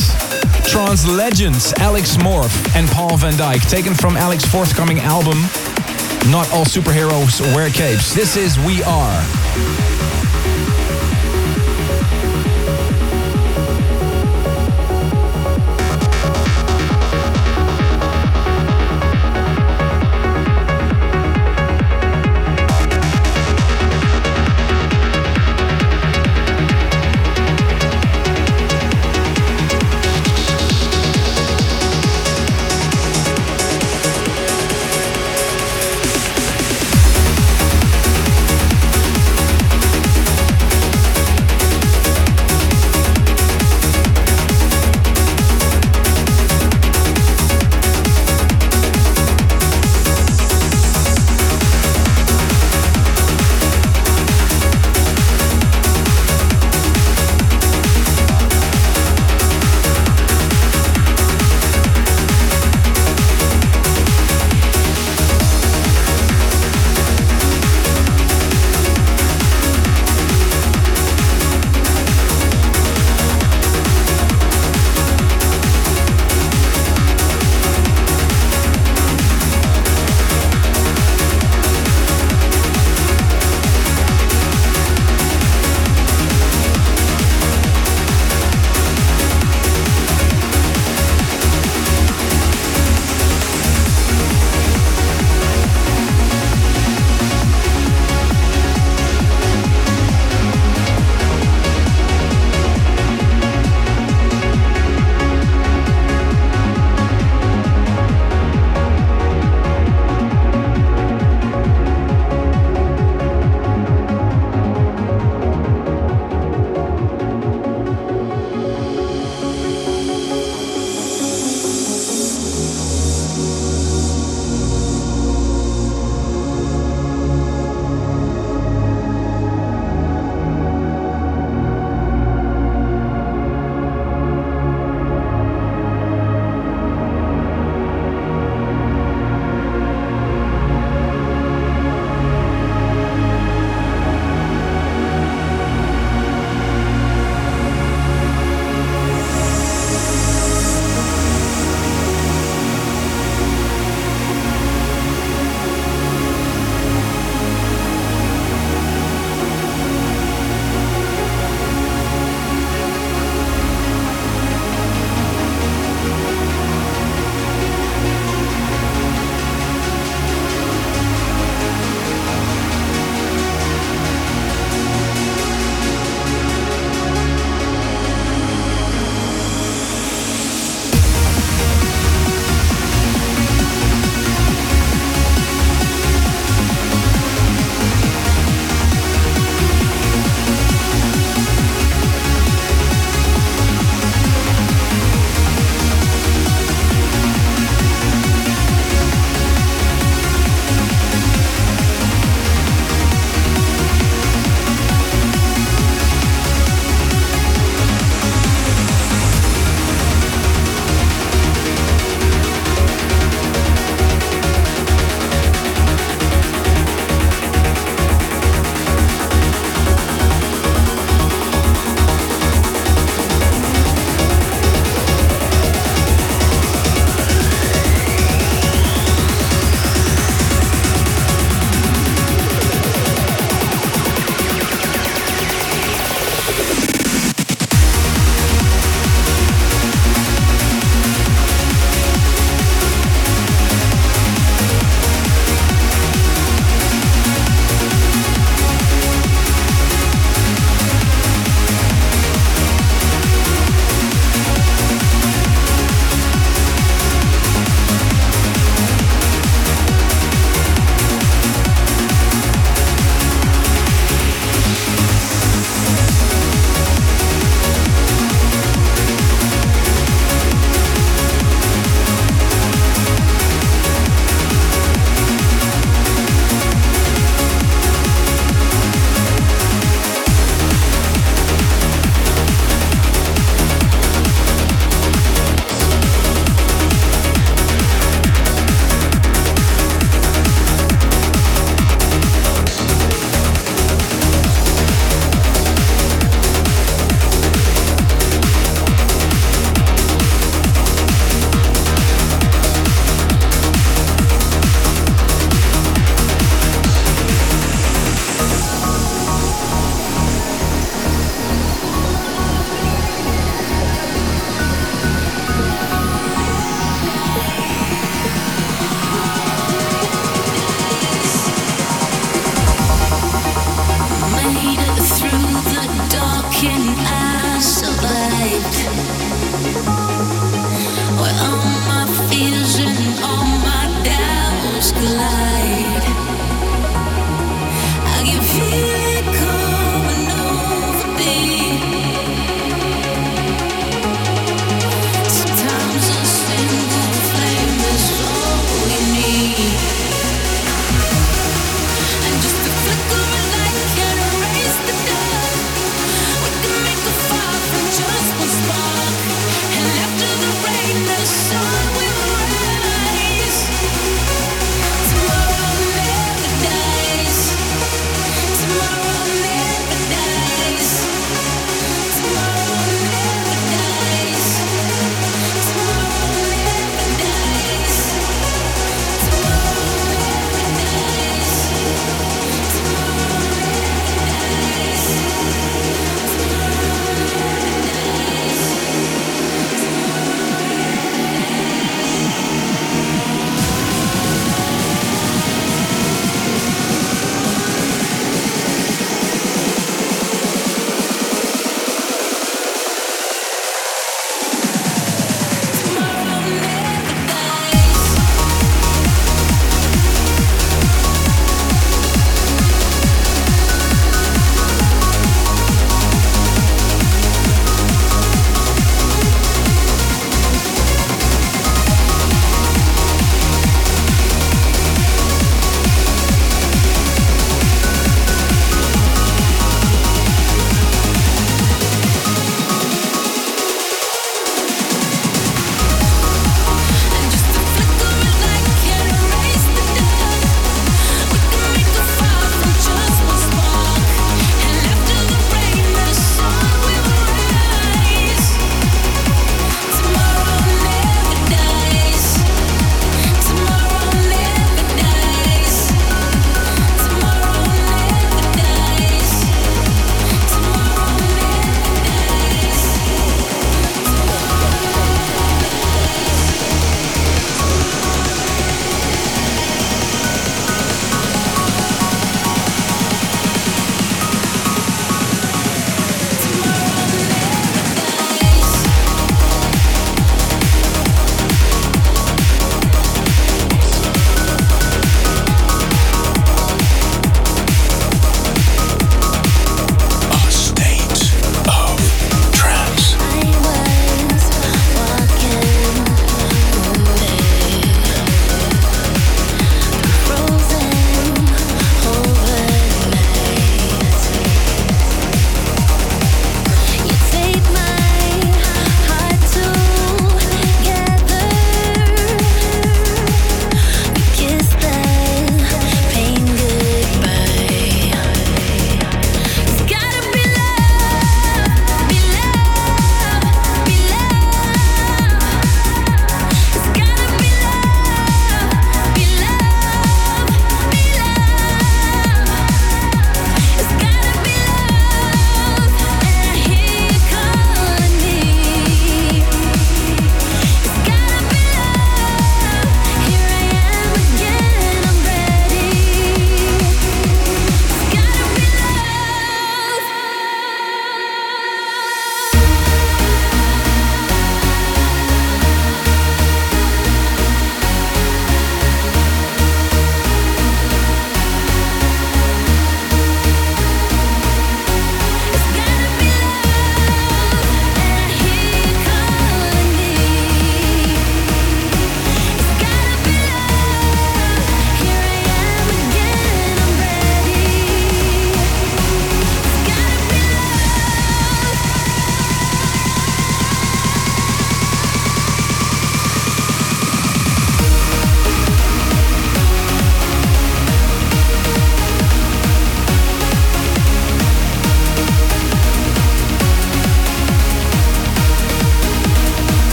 Trance 0.70 1.08
legends 1.08 1.74
Alex 1.78 2.18
Morph 2.18 2.76
and 2.76 2.88
Paul 2.90 3.16
van 3.18 3.34
Dyk, 3.34 3.68
taken 3.70 3.94
from 3.96 4.18
Alex's 4.18 4.52
forthcoming 4.52 5.00
album, 5.00 5.42
Not 6.30 6.52
All 6.52 6.66
Superheroes 6.66 7.42
Wear 7.56 7.70
Capes. 7.70 8.14
This 8.14 8.36
is 8.36 8.60
We 8.60 8.84
Are. 8.84 9.95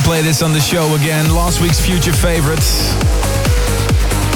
To 0.00 0.02
play 0.02 0.20
this 0.20 0.42
on 0.42 0.52
the 0.52 0.60
show 0.60 0.94
again. 0.94 1.32
Last 1.32 1.62
week's 1.62 1.80
future 1.80 2.12
favorite. 2.12 2.60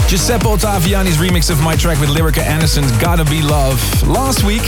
Giuseppe 0.08 0.46
Ottaviani's 0.46 1.18
remix 1.18 1.50
of 1.50 1.60
my 1.60 1.76
track 1.76 2.00
with 2.00 2.08
Lyrica 2.08 2.38
Anderson's 2.38 2.90
Gotta 2.98 3.24
Be 3.24 3.42
Love. 3.42 3.78
Last 4.06 4.42
week, 4.44 4.62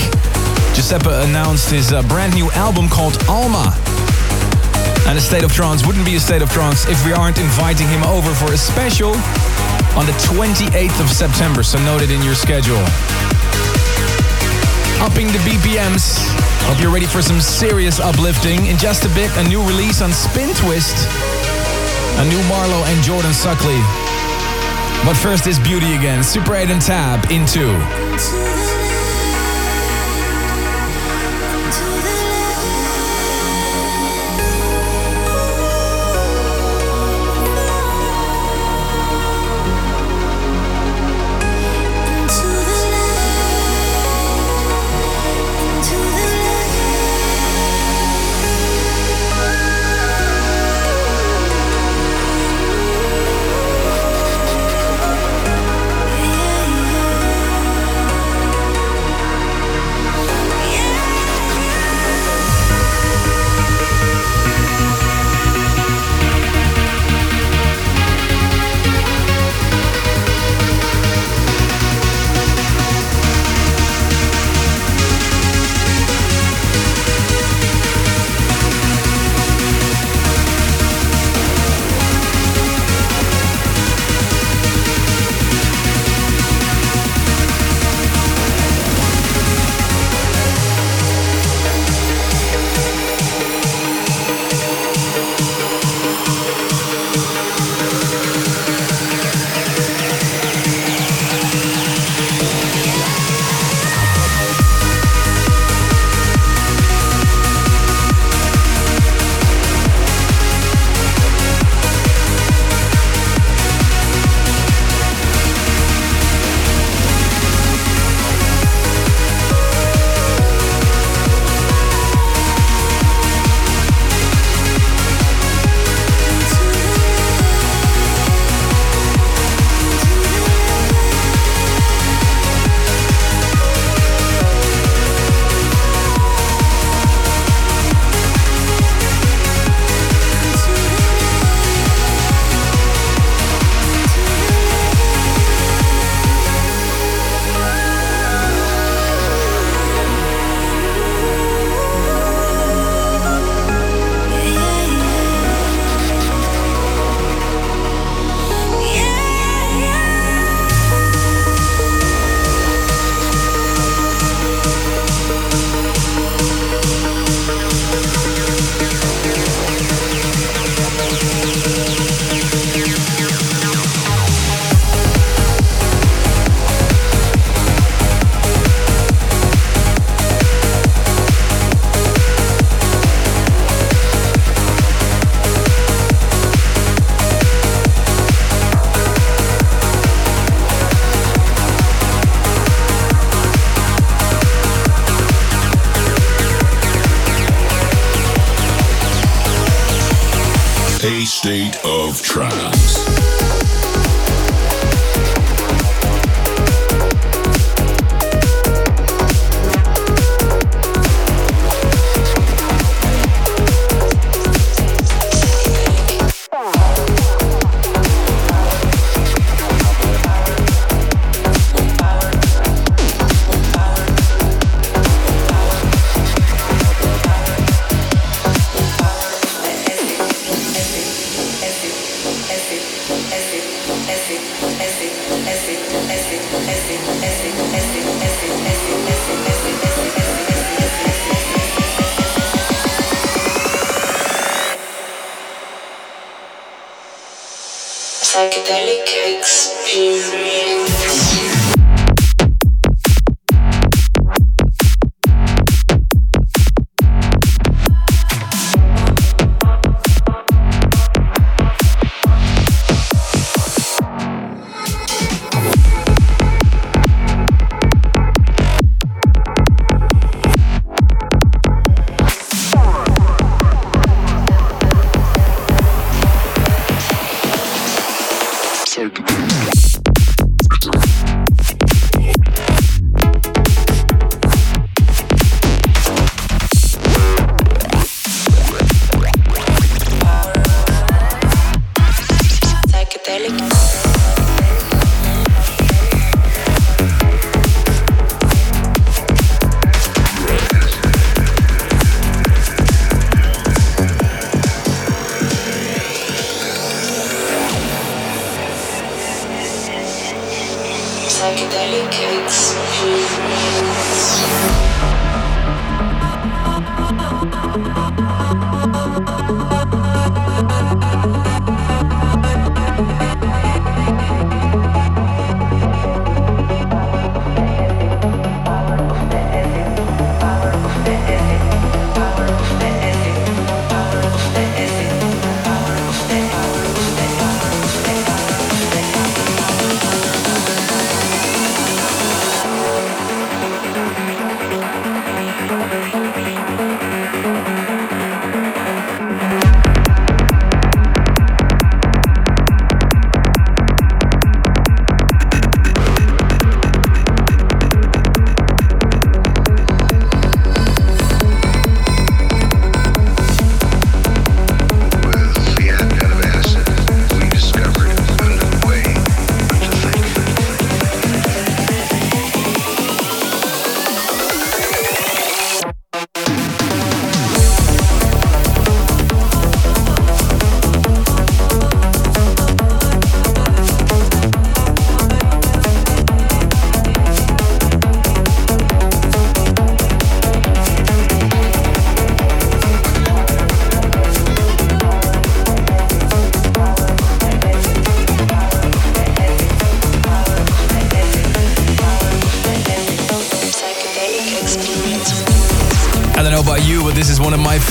Giuseppe 0.75 1.09
announced 1.09 1.71
his 1.71 1.93
uh, 1.93 2.03
brand 2.03 2.35
new 2.35 2.51
album 2.53 2.89
called 2.89 3.17
Alma. 3.29 3.73
And 5.07 5.17
a 5.17 5.21
state 5.21 5.45
of 5.45 5.53
trance 5.53 5.87
wouldn't 5.87 6.05
be 6.05 6.17
a 6.17 6.21
state 6.21 6.43
of 6.43 6.51
trance 6.51 6.87
if 6.89 7.03
we 7.07 7.13
aren't 7.13 7.39
inviting 7.39 7.89
him 7.89 8.03
over 8.03 8.35
for 8.35 8.53
a 8.53 8.59
special 8.59 9.15
on 9.97 10.05
the 10.05 10.17
28th 10.29 11.01
of 11.01 11.09
September, 11.09 11.63
so 11.63 11.79
note 11.85 12.03
it 12.03 12.11
in 12.11 12.23
your 12.23 12.35
schedule. 12.35 12.83
Upping 15.01 15.29
the 15.29 15.41
BPMs. 15.47 16.52
Hope 16.67 16.81
you're 16.81 16.93
ready 16.93 17.07
for 17.07 17.23
some 17.23 17.41
serious 17.41 18.01
uplifting. 18.01 18.67
In 18.67 18.79
just 18.79 19.05
a 19.05 19.09
bit, 19.15 19.31
a 19.37 19.45
new 19.49 19.63
release 19.67 20.01
on 20.01 20.13
Spin 20.13 20.55
Twist. 20.55 21.09
A 22.19 22.25
new 22.25 22.41
Marlo 22.49 22.85
and 22.87 23.03
Jordan 23.03 23.33
Suckley. 23.33 23.81
But 25.05 25.15
first, 25.15 25.45
this 25.45 25.59
beauty 25.59 25.95
again. 25.95 26.23
Super 26.23 26.55
8 26.55 26.71
and 26.71 26.81
Tab 26.81 27.31
into. 27.31 27.67
Psychedelic. 28.17 28.72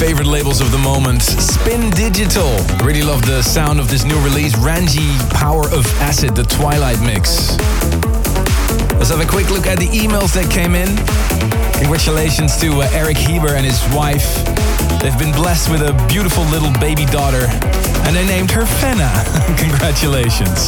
Favorite 0.02 0.26
labels 0.26 0.62
of 0.62 0.72
the 0.72 0.80
moment. 0.80 1.22
Spin 1.22 1.92
Digital. 1.92 2.58
Really 2.84 3.04
love 3.04 3.24
the 3.24 3.44
sound 3.44 3.80
of 3.80 3.88
this 3.88 4.04
new 4.04 4.20
release, 4.24 4.58
Ranji 4.58 5.16
Power 5.30 5.70
of 5.70 5.86
Acid, 6.02 6.36
the 6.36 6.42
Twilight 6.42 7.00
Mix. 7.02 7.56
Let's 8.98 9.12
have 9.12 9.20
a 9.22 9.28
quick 9.28 9.52
look 9.52 9.68
at 9.68 9.78
the 9.78 9.86
emails 9.86 10.34
that 10.34 10.50
came 10.50 10.74
in. 10.74 10.90
Congratulations 11.78 12.60
to 12.62 12.82
uh, 12.82 12.90
Eric 12.94 13.16
Heber 13.16 13.54
and 13.54 13.64
his 13.64 13.80
wife. 13.94 14.26
They've 15.02 15.20
been 15.20 15.34
blessed 15.34 15.70
with 15.70 15.82
a 15.82 15.94
beautiful 16.10 16.46
little 16.46 16.74
baby 16.80 17.06
daughter, 17.06 17.46
and 18.10 18.16
they 18.16 18.26
named 18.26 18.50
her 18.50 18.66
Fenna. 18.66 19.12
Congratulations. 19.62 20.66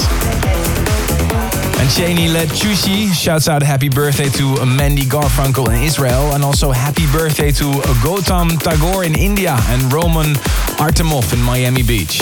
And 1.84 1.92
Shani 1.92 2.30
Lechushi 2.30 3.12
shouts 3.12 3.50
out 3.50 3.62
happy 3.62 3.90
birthday 3.90 4.30
to 4.30 4.66
Mandy 4.66 5.02
Garfunkel 5.02 5.68
in 5.68 5.84
Israel 5.84 6.32
and 6.32 6.42
also 6.42 6.72
happy 6.72 7.06
birthday 7.12 7.52
to 7.52 7.66
Gautam 8.00 8.58
Tagore 8.58 9.04
in 9.04 9.20
India 9.20 9.58
and 9.68 9.92
Roman 9.92 10.28
Artemov 10.80 11.34
in 11.34 11.42
Miami 11.42 11.84
Beach. 11.84 12.22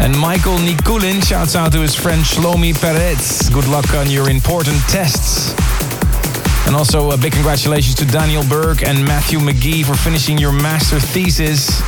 And 0.00 0.18
Michael 0.18 0.56
Nikulin 0.56 1.22
shouts 1.22 1.54
out 1.54 1.72
to 1.72 1.80
his 1.80 1.94
friend 1.94 2.22
Shlomi 2.22 2.72
Peretz. 2.72 3.52
Good 3.52 3.68
luck 3.68 3.92
on 3.92 4.08
your 4.08 4.30
important 4.30 4.78
tests. 4.88 5.52
And 6.66 6.74
also 6.74 7.10
a 7.10 7.18
big 7.18 7.34
congratulations 7.34 7.94
to 7.96 8.06
Daniel 8.06 8.42
Berg 8.48 8.84
and 8.84 9.04
Matthew 9.04 9.38
McGee 9.38 9.84
for 9.84 9.96
finishing 9.96 10.38
your 10.38 10.52
master 10.52 10.98
thesis. 10.98 11.82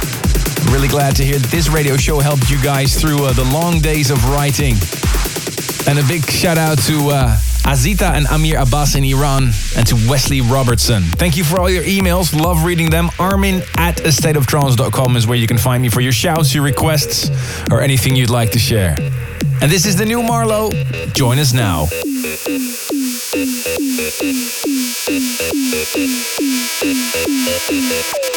Really 0.71 0.89
glad 0.89 1.17
to 1.17 1.25
hear 1.25 1.39
that 1.39 1.51
this 1.51 1.71
radio 1.71 1.97
show 1.97 2.21
helped 2.21 2.51
you 2.51 2.63
guys 2.63 3.01
through 3.01 3.25
uh, 3.25 3.33
the 3.33 3.45
long 3.45 3.81
days 3.81 4.11
of 4.11 4.23
writing. 4.29 4.77
And 5.89 5.99
a 5.99 6.05
big 6.09 6.29
shout 6.29 6.59
out 6.59 6.79
to 6.79 7.11
uh, 7.11 7.37
Azita 7.67 8.13
and 8.13 8.27
Amir 8.27 8.59
Abbas 8.59 8.97
in 8.97 9.05
Iran 9.05 9.51
and 9.77 9.87
to 9.87 9.95
Wesley 10.09 10.41
Robertson. 10.41 11.03
Thank 11.03 11.37
you 11.37 11.45
for 11.45 11.61
all 11.61 11.71
your 11.71 11.85
emails. 11.85 12.39
Love 12.39 12.65
reading 12.65 12.91
them. 12.91 13.09
Armin 13.19 13.63
at 13.77 13.97
astateoftrance.com 13.99 15.17
is 15.17 15.27
where 15.27 15.39
you 15.39 15.47
can 15.47 15.59
find 15.59 15.83
me 15.83 15.89
for 15.89 16.01
your 16.01 16.13
shouts, 16.13 16.55
your 16.55 16.65
requests, 16.65 17.31
or 17.71 17.81
anything 17.81 18.17
you'd 18.17 18.31
like 18.31 18.51
to 18.53 18.59
share. 18.59 18.97
And 19.63 19.71
this 19.71 19.87
is 19.87 19.97
the 19.97 20.05
new 20.05 20.23
Marlo. 20.23 20.71
Join 21.15 21.39
us 21.39 21.53
now. 21.53 21.87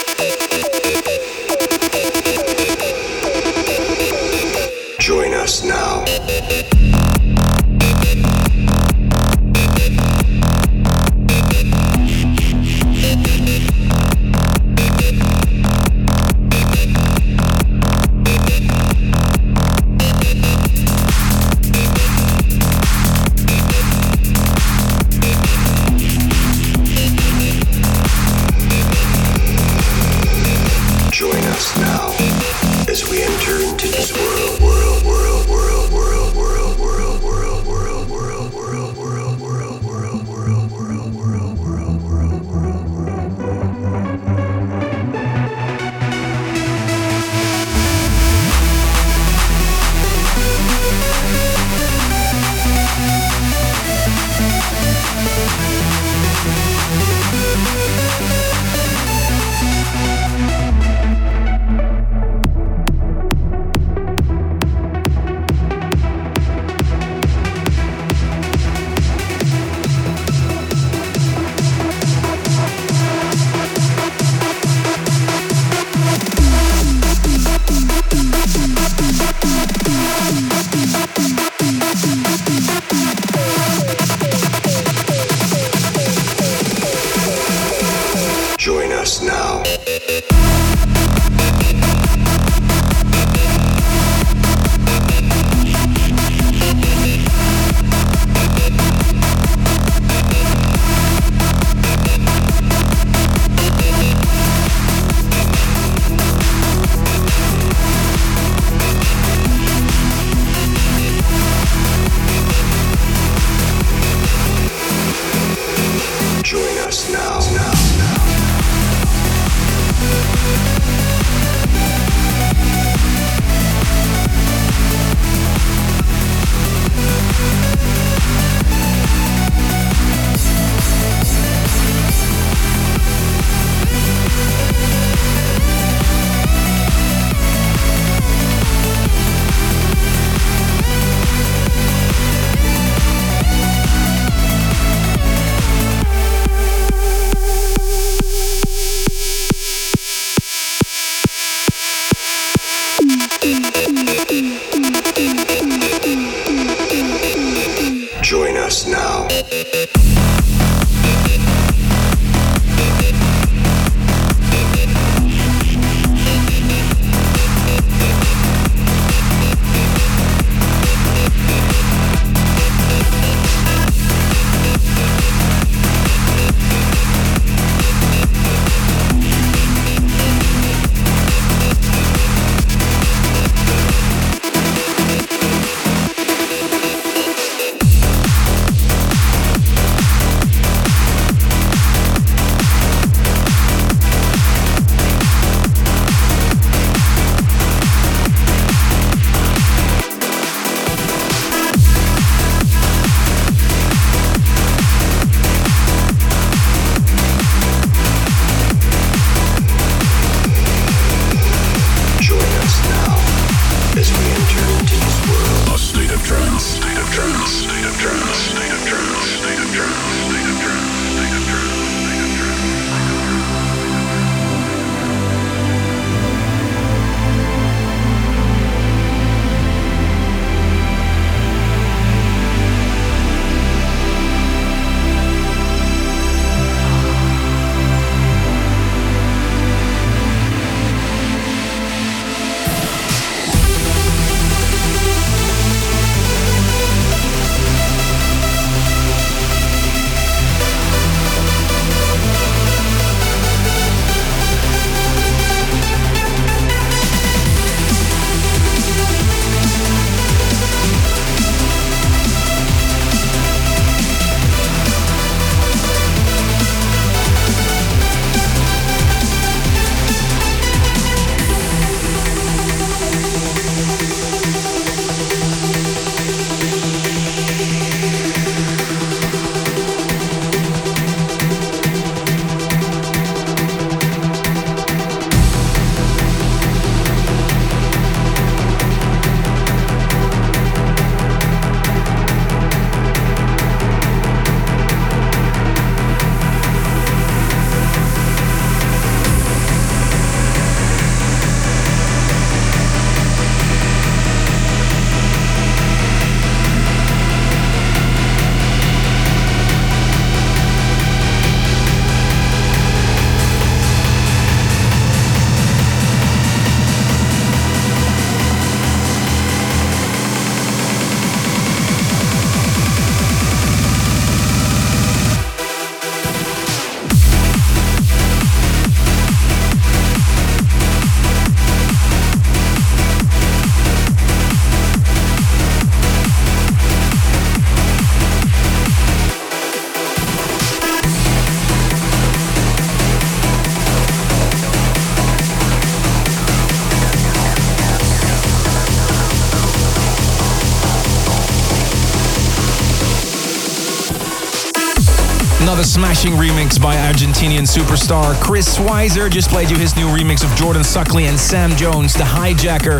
smashing 356.10 356.40
remix 356.40 356.82
by 356.82 356.96
Argentinian 356.96 357.68
superstar 357.68 358.34
Chris 358.42 358.76
Schweizer 358.76 359.30
just 359.30 359.48
played 359.48 359.70
you 359.70 359.78
his 359.78 359.96
new 359.96 360.08
remix 360.08 360.44
of 360.44 360.50
Jordan 360.58 360.82
Suckley 360.82 361.30
and 361.30 361.40
Sam 361.40 361.76
Jones, 361.76 362.16
The 362.16 362.24
Hijacker. 362.24 363.00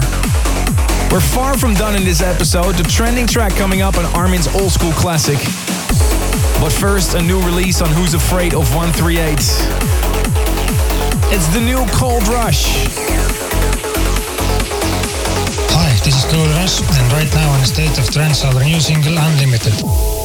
We're 1.12 1.20
far 1.20 1.58
from 1.58 1.74
done 1.74 1.96
in 1.96 2.04
this 2.04 2.22
episode. 2.22 2.76
The 2.76 2.84
trending 2.84 3.26
track 3.26 3.54
coming 3.56 3.82
up 3.82 3.98
on 3.98 4.06
Armin's 4.14 4.48
old 4.50 4.72
school 4.72 4.92
classic. 4.92 5.40
But 6.62 6.70
first, 6.70 7.16
a 7.16 7.22
new 7.24 7.42
release 7.42 7.82
on 7.82 7.90
Who's 7.90 8.14
Afraid 8.14 8.54
of 8.54 8.76
138. 8.76 9.34
It's 11.34 11.48
the 11.48 11.62
new 11.62 11.84
Cold 11.98 12.28
Rush. 12.28 12.86
Hi, 15.74 15.90
this 16.06 16.16
is 16.16 16.32
Cold 16.32 16.50
Rush, 16.62 16.82
and 16.82 17.12
right 17.14 17.34
now 17.34 17.50
on 17.54 17.60
the 17.60 17.66
state 17.66 17.98
of 17.98 18.08
trance, 18.12 18.46
our 18.46 18.64
new 18.64 18.80
single 18.80 19.18
Unlimited. 19.18 20.19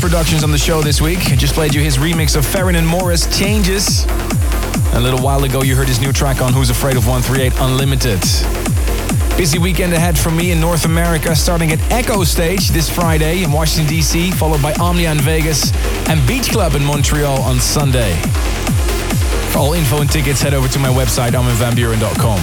Productions 0.00 0.44
on 0.44 0.50
the 0.50 0.58
show 0.58 0.82
this 0.82 1.00
week. 1.00 1.18
I 1.32 1.36
just 1.36 1.54
played 1.54 1.74
you 1.74 1.80
his 1.80 1.98
remix 1.98 2.36
of 2.36 2.46
Farron 2.46 2.76
and 2.76 2.86
Morris 2.86 3.26
Changes. 3.38 4.04
A 4.92 5.00
little 5.00 5.20
while 5.20 5.44
ago, 5.44 5.62
you 5.62 5.76
heard 5.76 5.88
his 5.88 6.00
new 6.00 6.12
track 6.12 6.40
on 6.40 6.52
Who's 6.52 6.70
Afraid 6.70 6.96
of 6.96 7.06
138 7.06 7.52
Unlimited. 7.60 8.20
Busy 9.36 9.58
weekend 9.58 9.92
ahead 9.92 10.18
for 10.18 10.30
me 10.30 10.52
in 10.52 10.60
North 10.60 10.84
America, 10.84 11.34
starting 11.34 11.72
at 11.72 11.78
Echostage 11.90 12.68
this 12.68 12.88
Friday 12.88 13.42
in 13.42 13.52
Washington, 13.52 13.88
D.C., 13.88 14.30
followed 14.32 14.62
by 14.62 14.72
Omnia 14.74 15.12
in 15.12 15.18
Vegas 15.18 15.72
and 16.08 16.24
Beach 16.26 16.50
Club 16.50 16.74
in 16.74 16.84
Montreal 16.84 17.40
on 17.42 17.58
Sunday. 17.58 18.14
For 19.50 19.58
all 19.58 19.74
info 19.74 20.00
and 20.00 20.10
tickets, 20.10 20.40
head 20.40 20.54
over 20.54 20.68
to 20.68 20.78
my 20.78 20.88
website, 20.88 21.32
arminvanbuuren.com. 21.32 22.40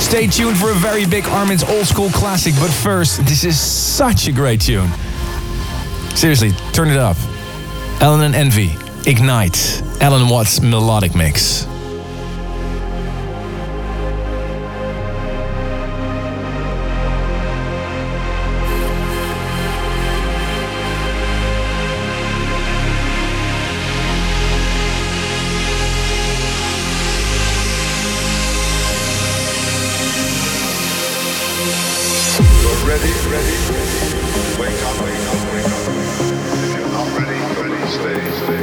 Stay 0.00 0.26
tuned 0.26 0.58
for 0.58 0.70
a 0.70 0.74
very 0.74 1.06
big 1.06 1.26
Armin's 1.26 1.64
old 1.64 1.86
school 1.86 2.10
classic, 2.10 2.54
but 2.60 2.70
first, 2.70 3.24
this 3.24 3.44
is 3.44 3.58
such 3.58 4.28
a 4.28 4.32
great 4.32 4.60
tune. 4.60 4.90
Seriously, 6.14 6.52
turn 6.72 6.88
it 6.88 6.96
up. 6.96 7.16
Allen 8.00 8.22
and 8.22 8.34
Envy, 8.34 8.76
Ignite, 9.10 9.82
Allen 10.00 10.28
Watts 10.28 10.60
melodic 10.60 11.14
mix. 11.14 11.66
Played 37.98 38.61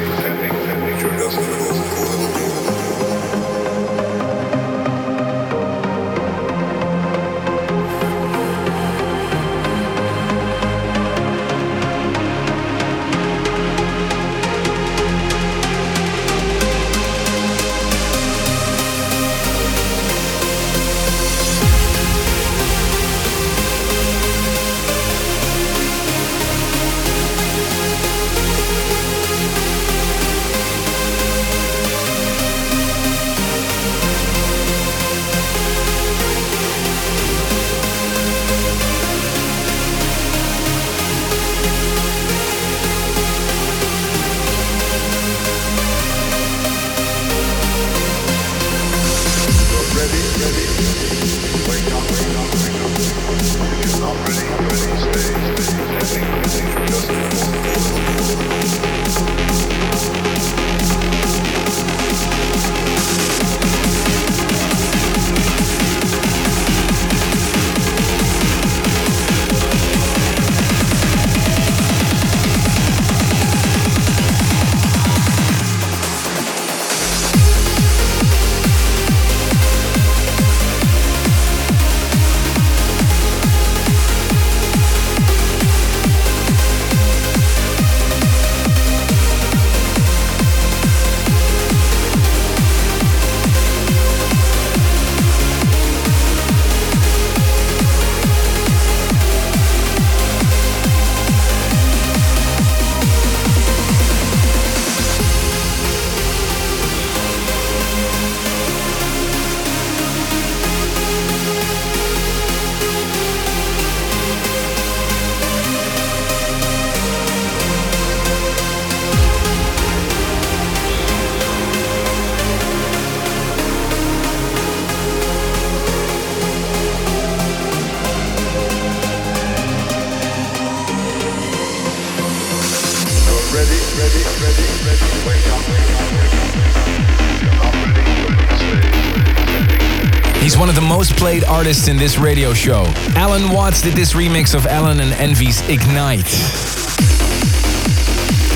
artists 141.59 141.89
in 141.89 141.97
this 141.97 142.17
radio 142.17 142.53
show. 142.53 142.85
Allen 143.17 143.49
Watts 143.49 143.81
did 143.81 143.93
this 143.93 144.13
remix 144.13 144.55
of 144.55 144.65
Allen 144.65 145.01
and 145.01 145.11
Envy's 145.15 145.59
Ignite. 145.67 146.23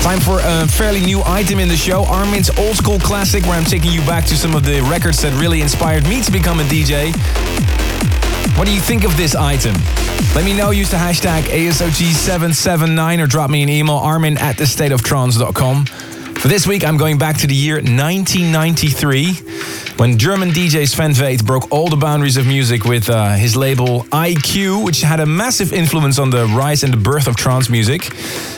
Time 0.02 0.18
for 0.20 0.40
a 0.42 0.66
fairly 0.66 1.02
new 1.02 1.20
item 1.26 1.58
in 1.58 1.68
the 1.68 1.76
show, 1.76 2.06
Armin's 2.06 2.48
old 2.58 2.76
school 2.76 2.98
classic, 2.98 3.42
where 3.42 3.58
I'm 3.58 3.66
taking 3.66 3.92
you 3.92 4.00
back 4.06 4.24
to 4.28 4.36
some 4.38 4.56
of 4.56 4.64
the 4.64 4.80
records 4.90 5.20
that 5.20 5.38
really 5.38 5.60
inspired 5.60 6.04
me 6.04 6.22
to 6.22 6.32
become 6.32 6.60
a 6.60 6.62
DJ. 6.62 7.14
What 8.56 8.66
do 8.66 8.72
you 8.72 8.80
think 8.80 9.04
of 9.04 9.14
this 9.18 9.34
item? 9.34 9.74
Let 10.34 10.46
me 10.46 10.56
know. 10.56 10.70
Use 10.70 10.90
the 10.90 10.96
hashtag 10.96 11.42
ASOT779 11.42 13.22
or 13.22 13.26
drop 13.26 13.50
me 13.50 13.62
an 13.62 13.68
email, 13.68 13.96
armin 13.96 14.38
at 14.38 14.56
thestateoftrance.com. 14.56 15.84
For 16.36 16.48
this 16.48 16.66
week, 16.66 16.82
I'm 16.86 16.96
going 16.96 17.18
back 17.18 17.36
to 17.40 17.46
the 17.46 17.54
year 17.54 17.74
1993 17.74 19.43
when 19.96 20.18
German 20.18 20.50
DJ 20.50 20.88
Sven 20.88 21.12
Väth 21.12 21.44
broke 21.44 21.70
all 21.70 21.88
the 21.88 21.96
boundaries 21.96 22.36
of 22.36 22.46
music 22.46 22.84
with 22.84 23.08
uh, 23.08 23.34
his 23.34 23.56
label 23.56 24.06
Eye 24.10 24.34
Q, 24.42 24.80
which 24.80 25.00
had 25.02 25.20
a 25.20 25.26
massive 25.26 25.72
influence 25.72 26.18
on 26.18 26.30
the 26.30 26.46
rise 26.46 26.82
and 26.82 26.92
the 26.92 26.96
birth 26.98 27.26
of 27.26 27.36
trance 27.36 27.68
music. 27.70 28.08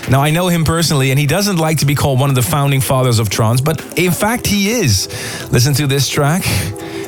Now, 0.09 0.23
I 0.23 0.31
know 0.31 0.49
him 0.49 0.65
personally, 0.65 1.11
and 1.11 1.19
he 1.19 1.27
doesn't 1.27 1.57
like 1.57 1.79
to 1.79 1.87
be 1.87 1.95
called 1.95 2.21
one 2.21 2.31
of 2.31 2.37
the 2.37 2.43
founding 2.43 2.81
fathers 2.81 3.19
of 3.19 3.29
trance, 3.29 3.61
but 3.61 3.81
in 3.99 4.13
fact, 4.13 4.47
he 4.47 4.71
is. 4.71 5.09
Listen 5.53 5.75
to 5.75 5.87
this 5.87 6.09
track. 6.09 6.45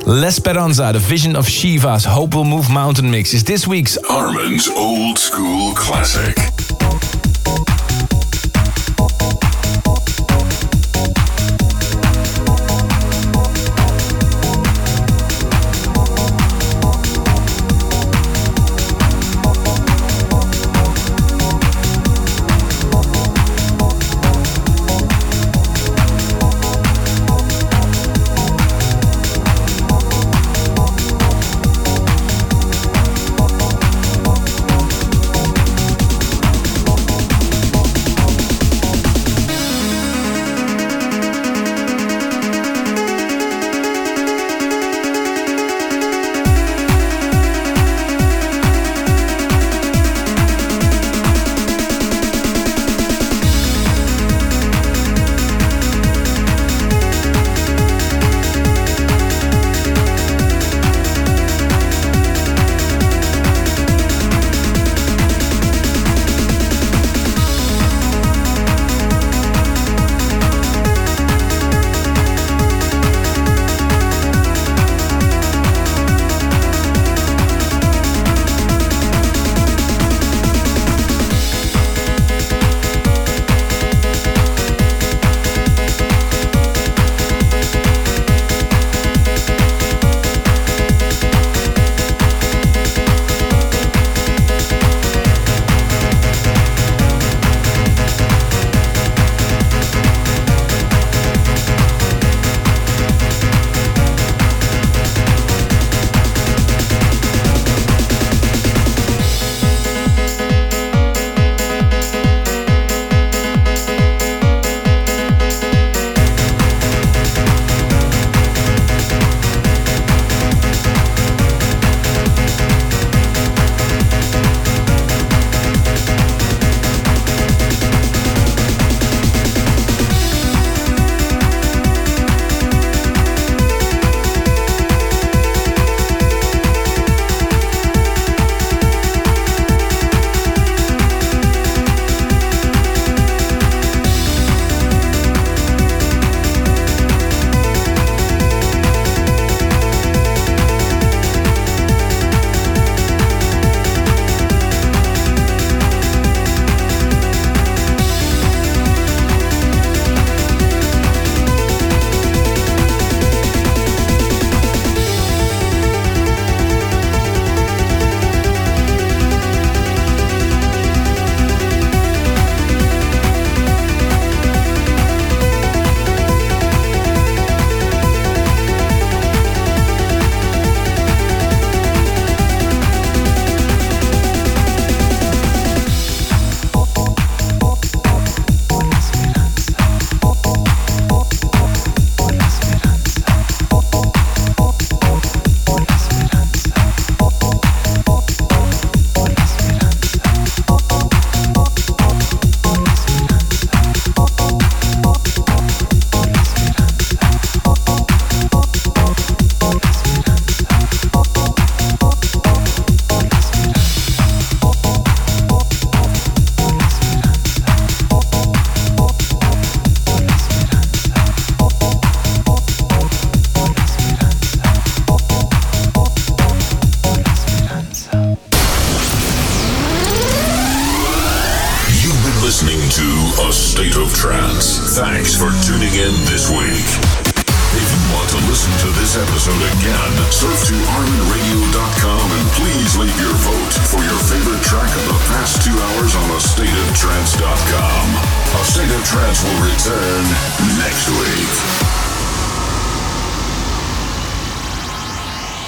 L'Esperanza, 0.07 0.93
the 0.93 0.99
vision 0.99 1.37
of 1.37 1.47
Shiva's 1.47 2.05
Hope 2.05 2.35
Will 2.35 2.45
Move 2.45 2.71
Mountain 2.71 3.11
mix, 3.11 3.35
is 3.35 3.45
this 3.45 3.67
week's 3.67 3.97
Armin's 4.09 4.69
Old 4.69 5.19
School 5.19 5.75
Classic. 5.75 6.58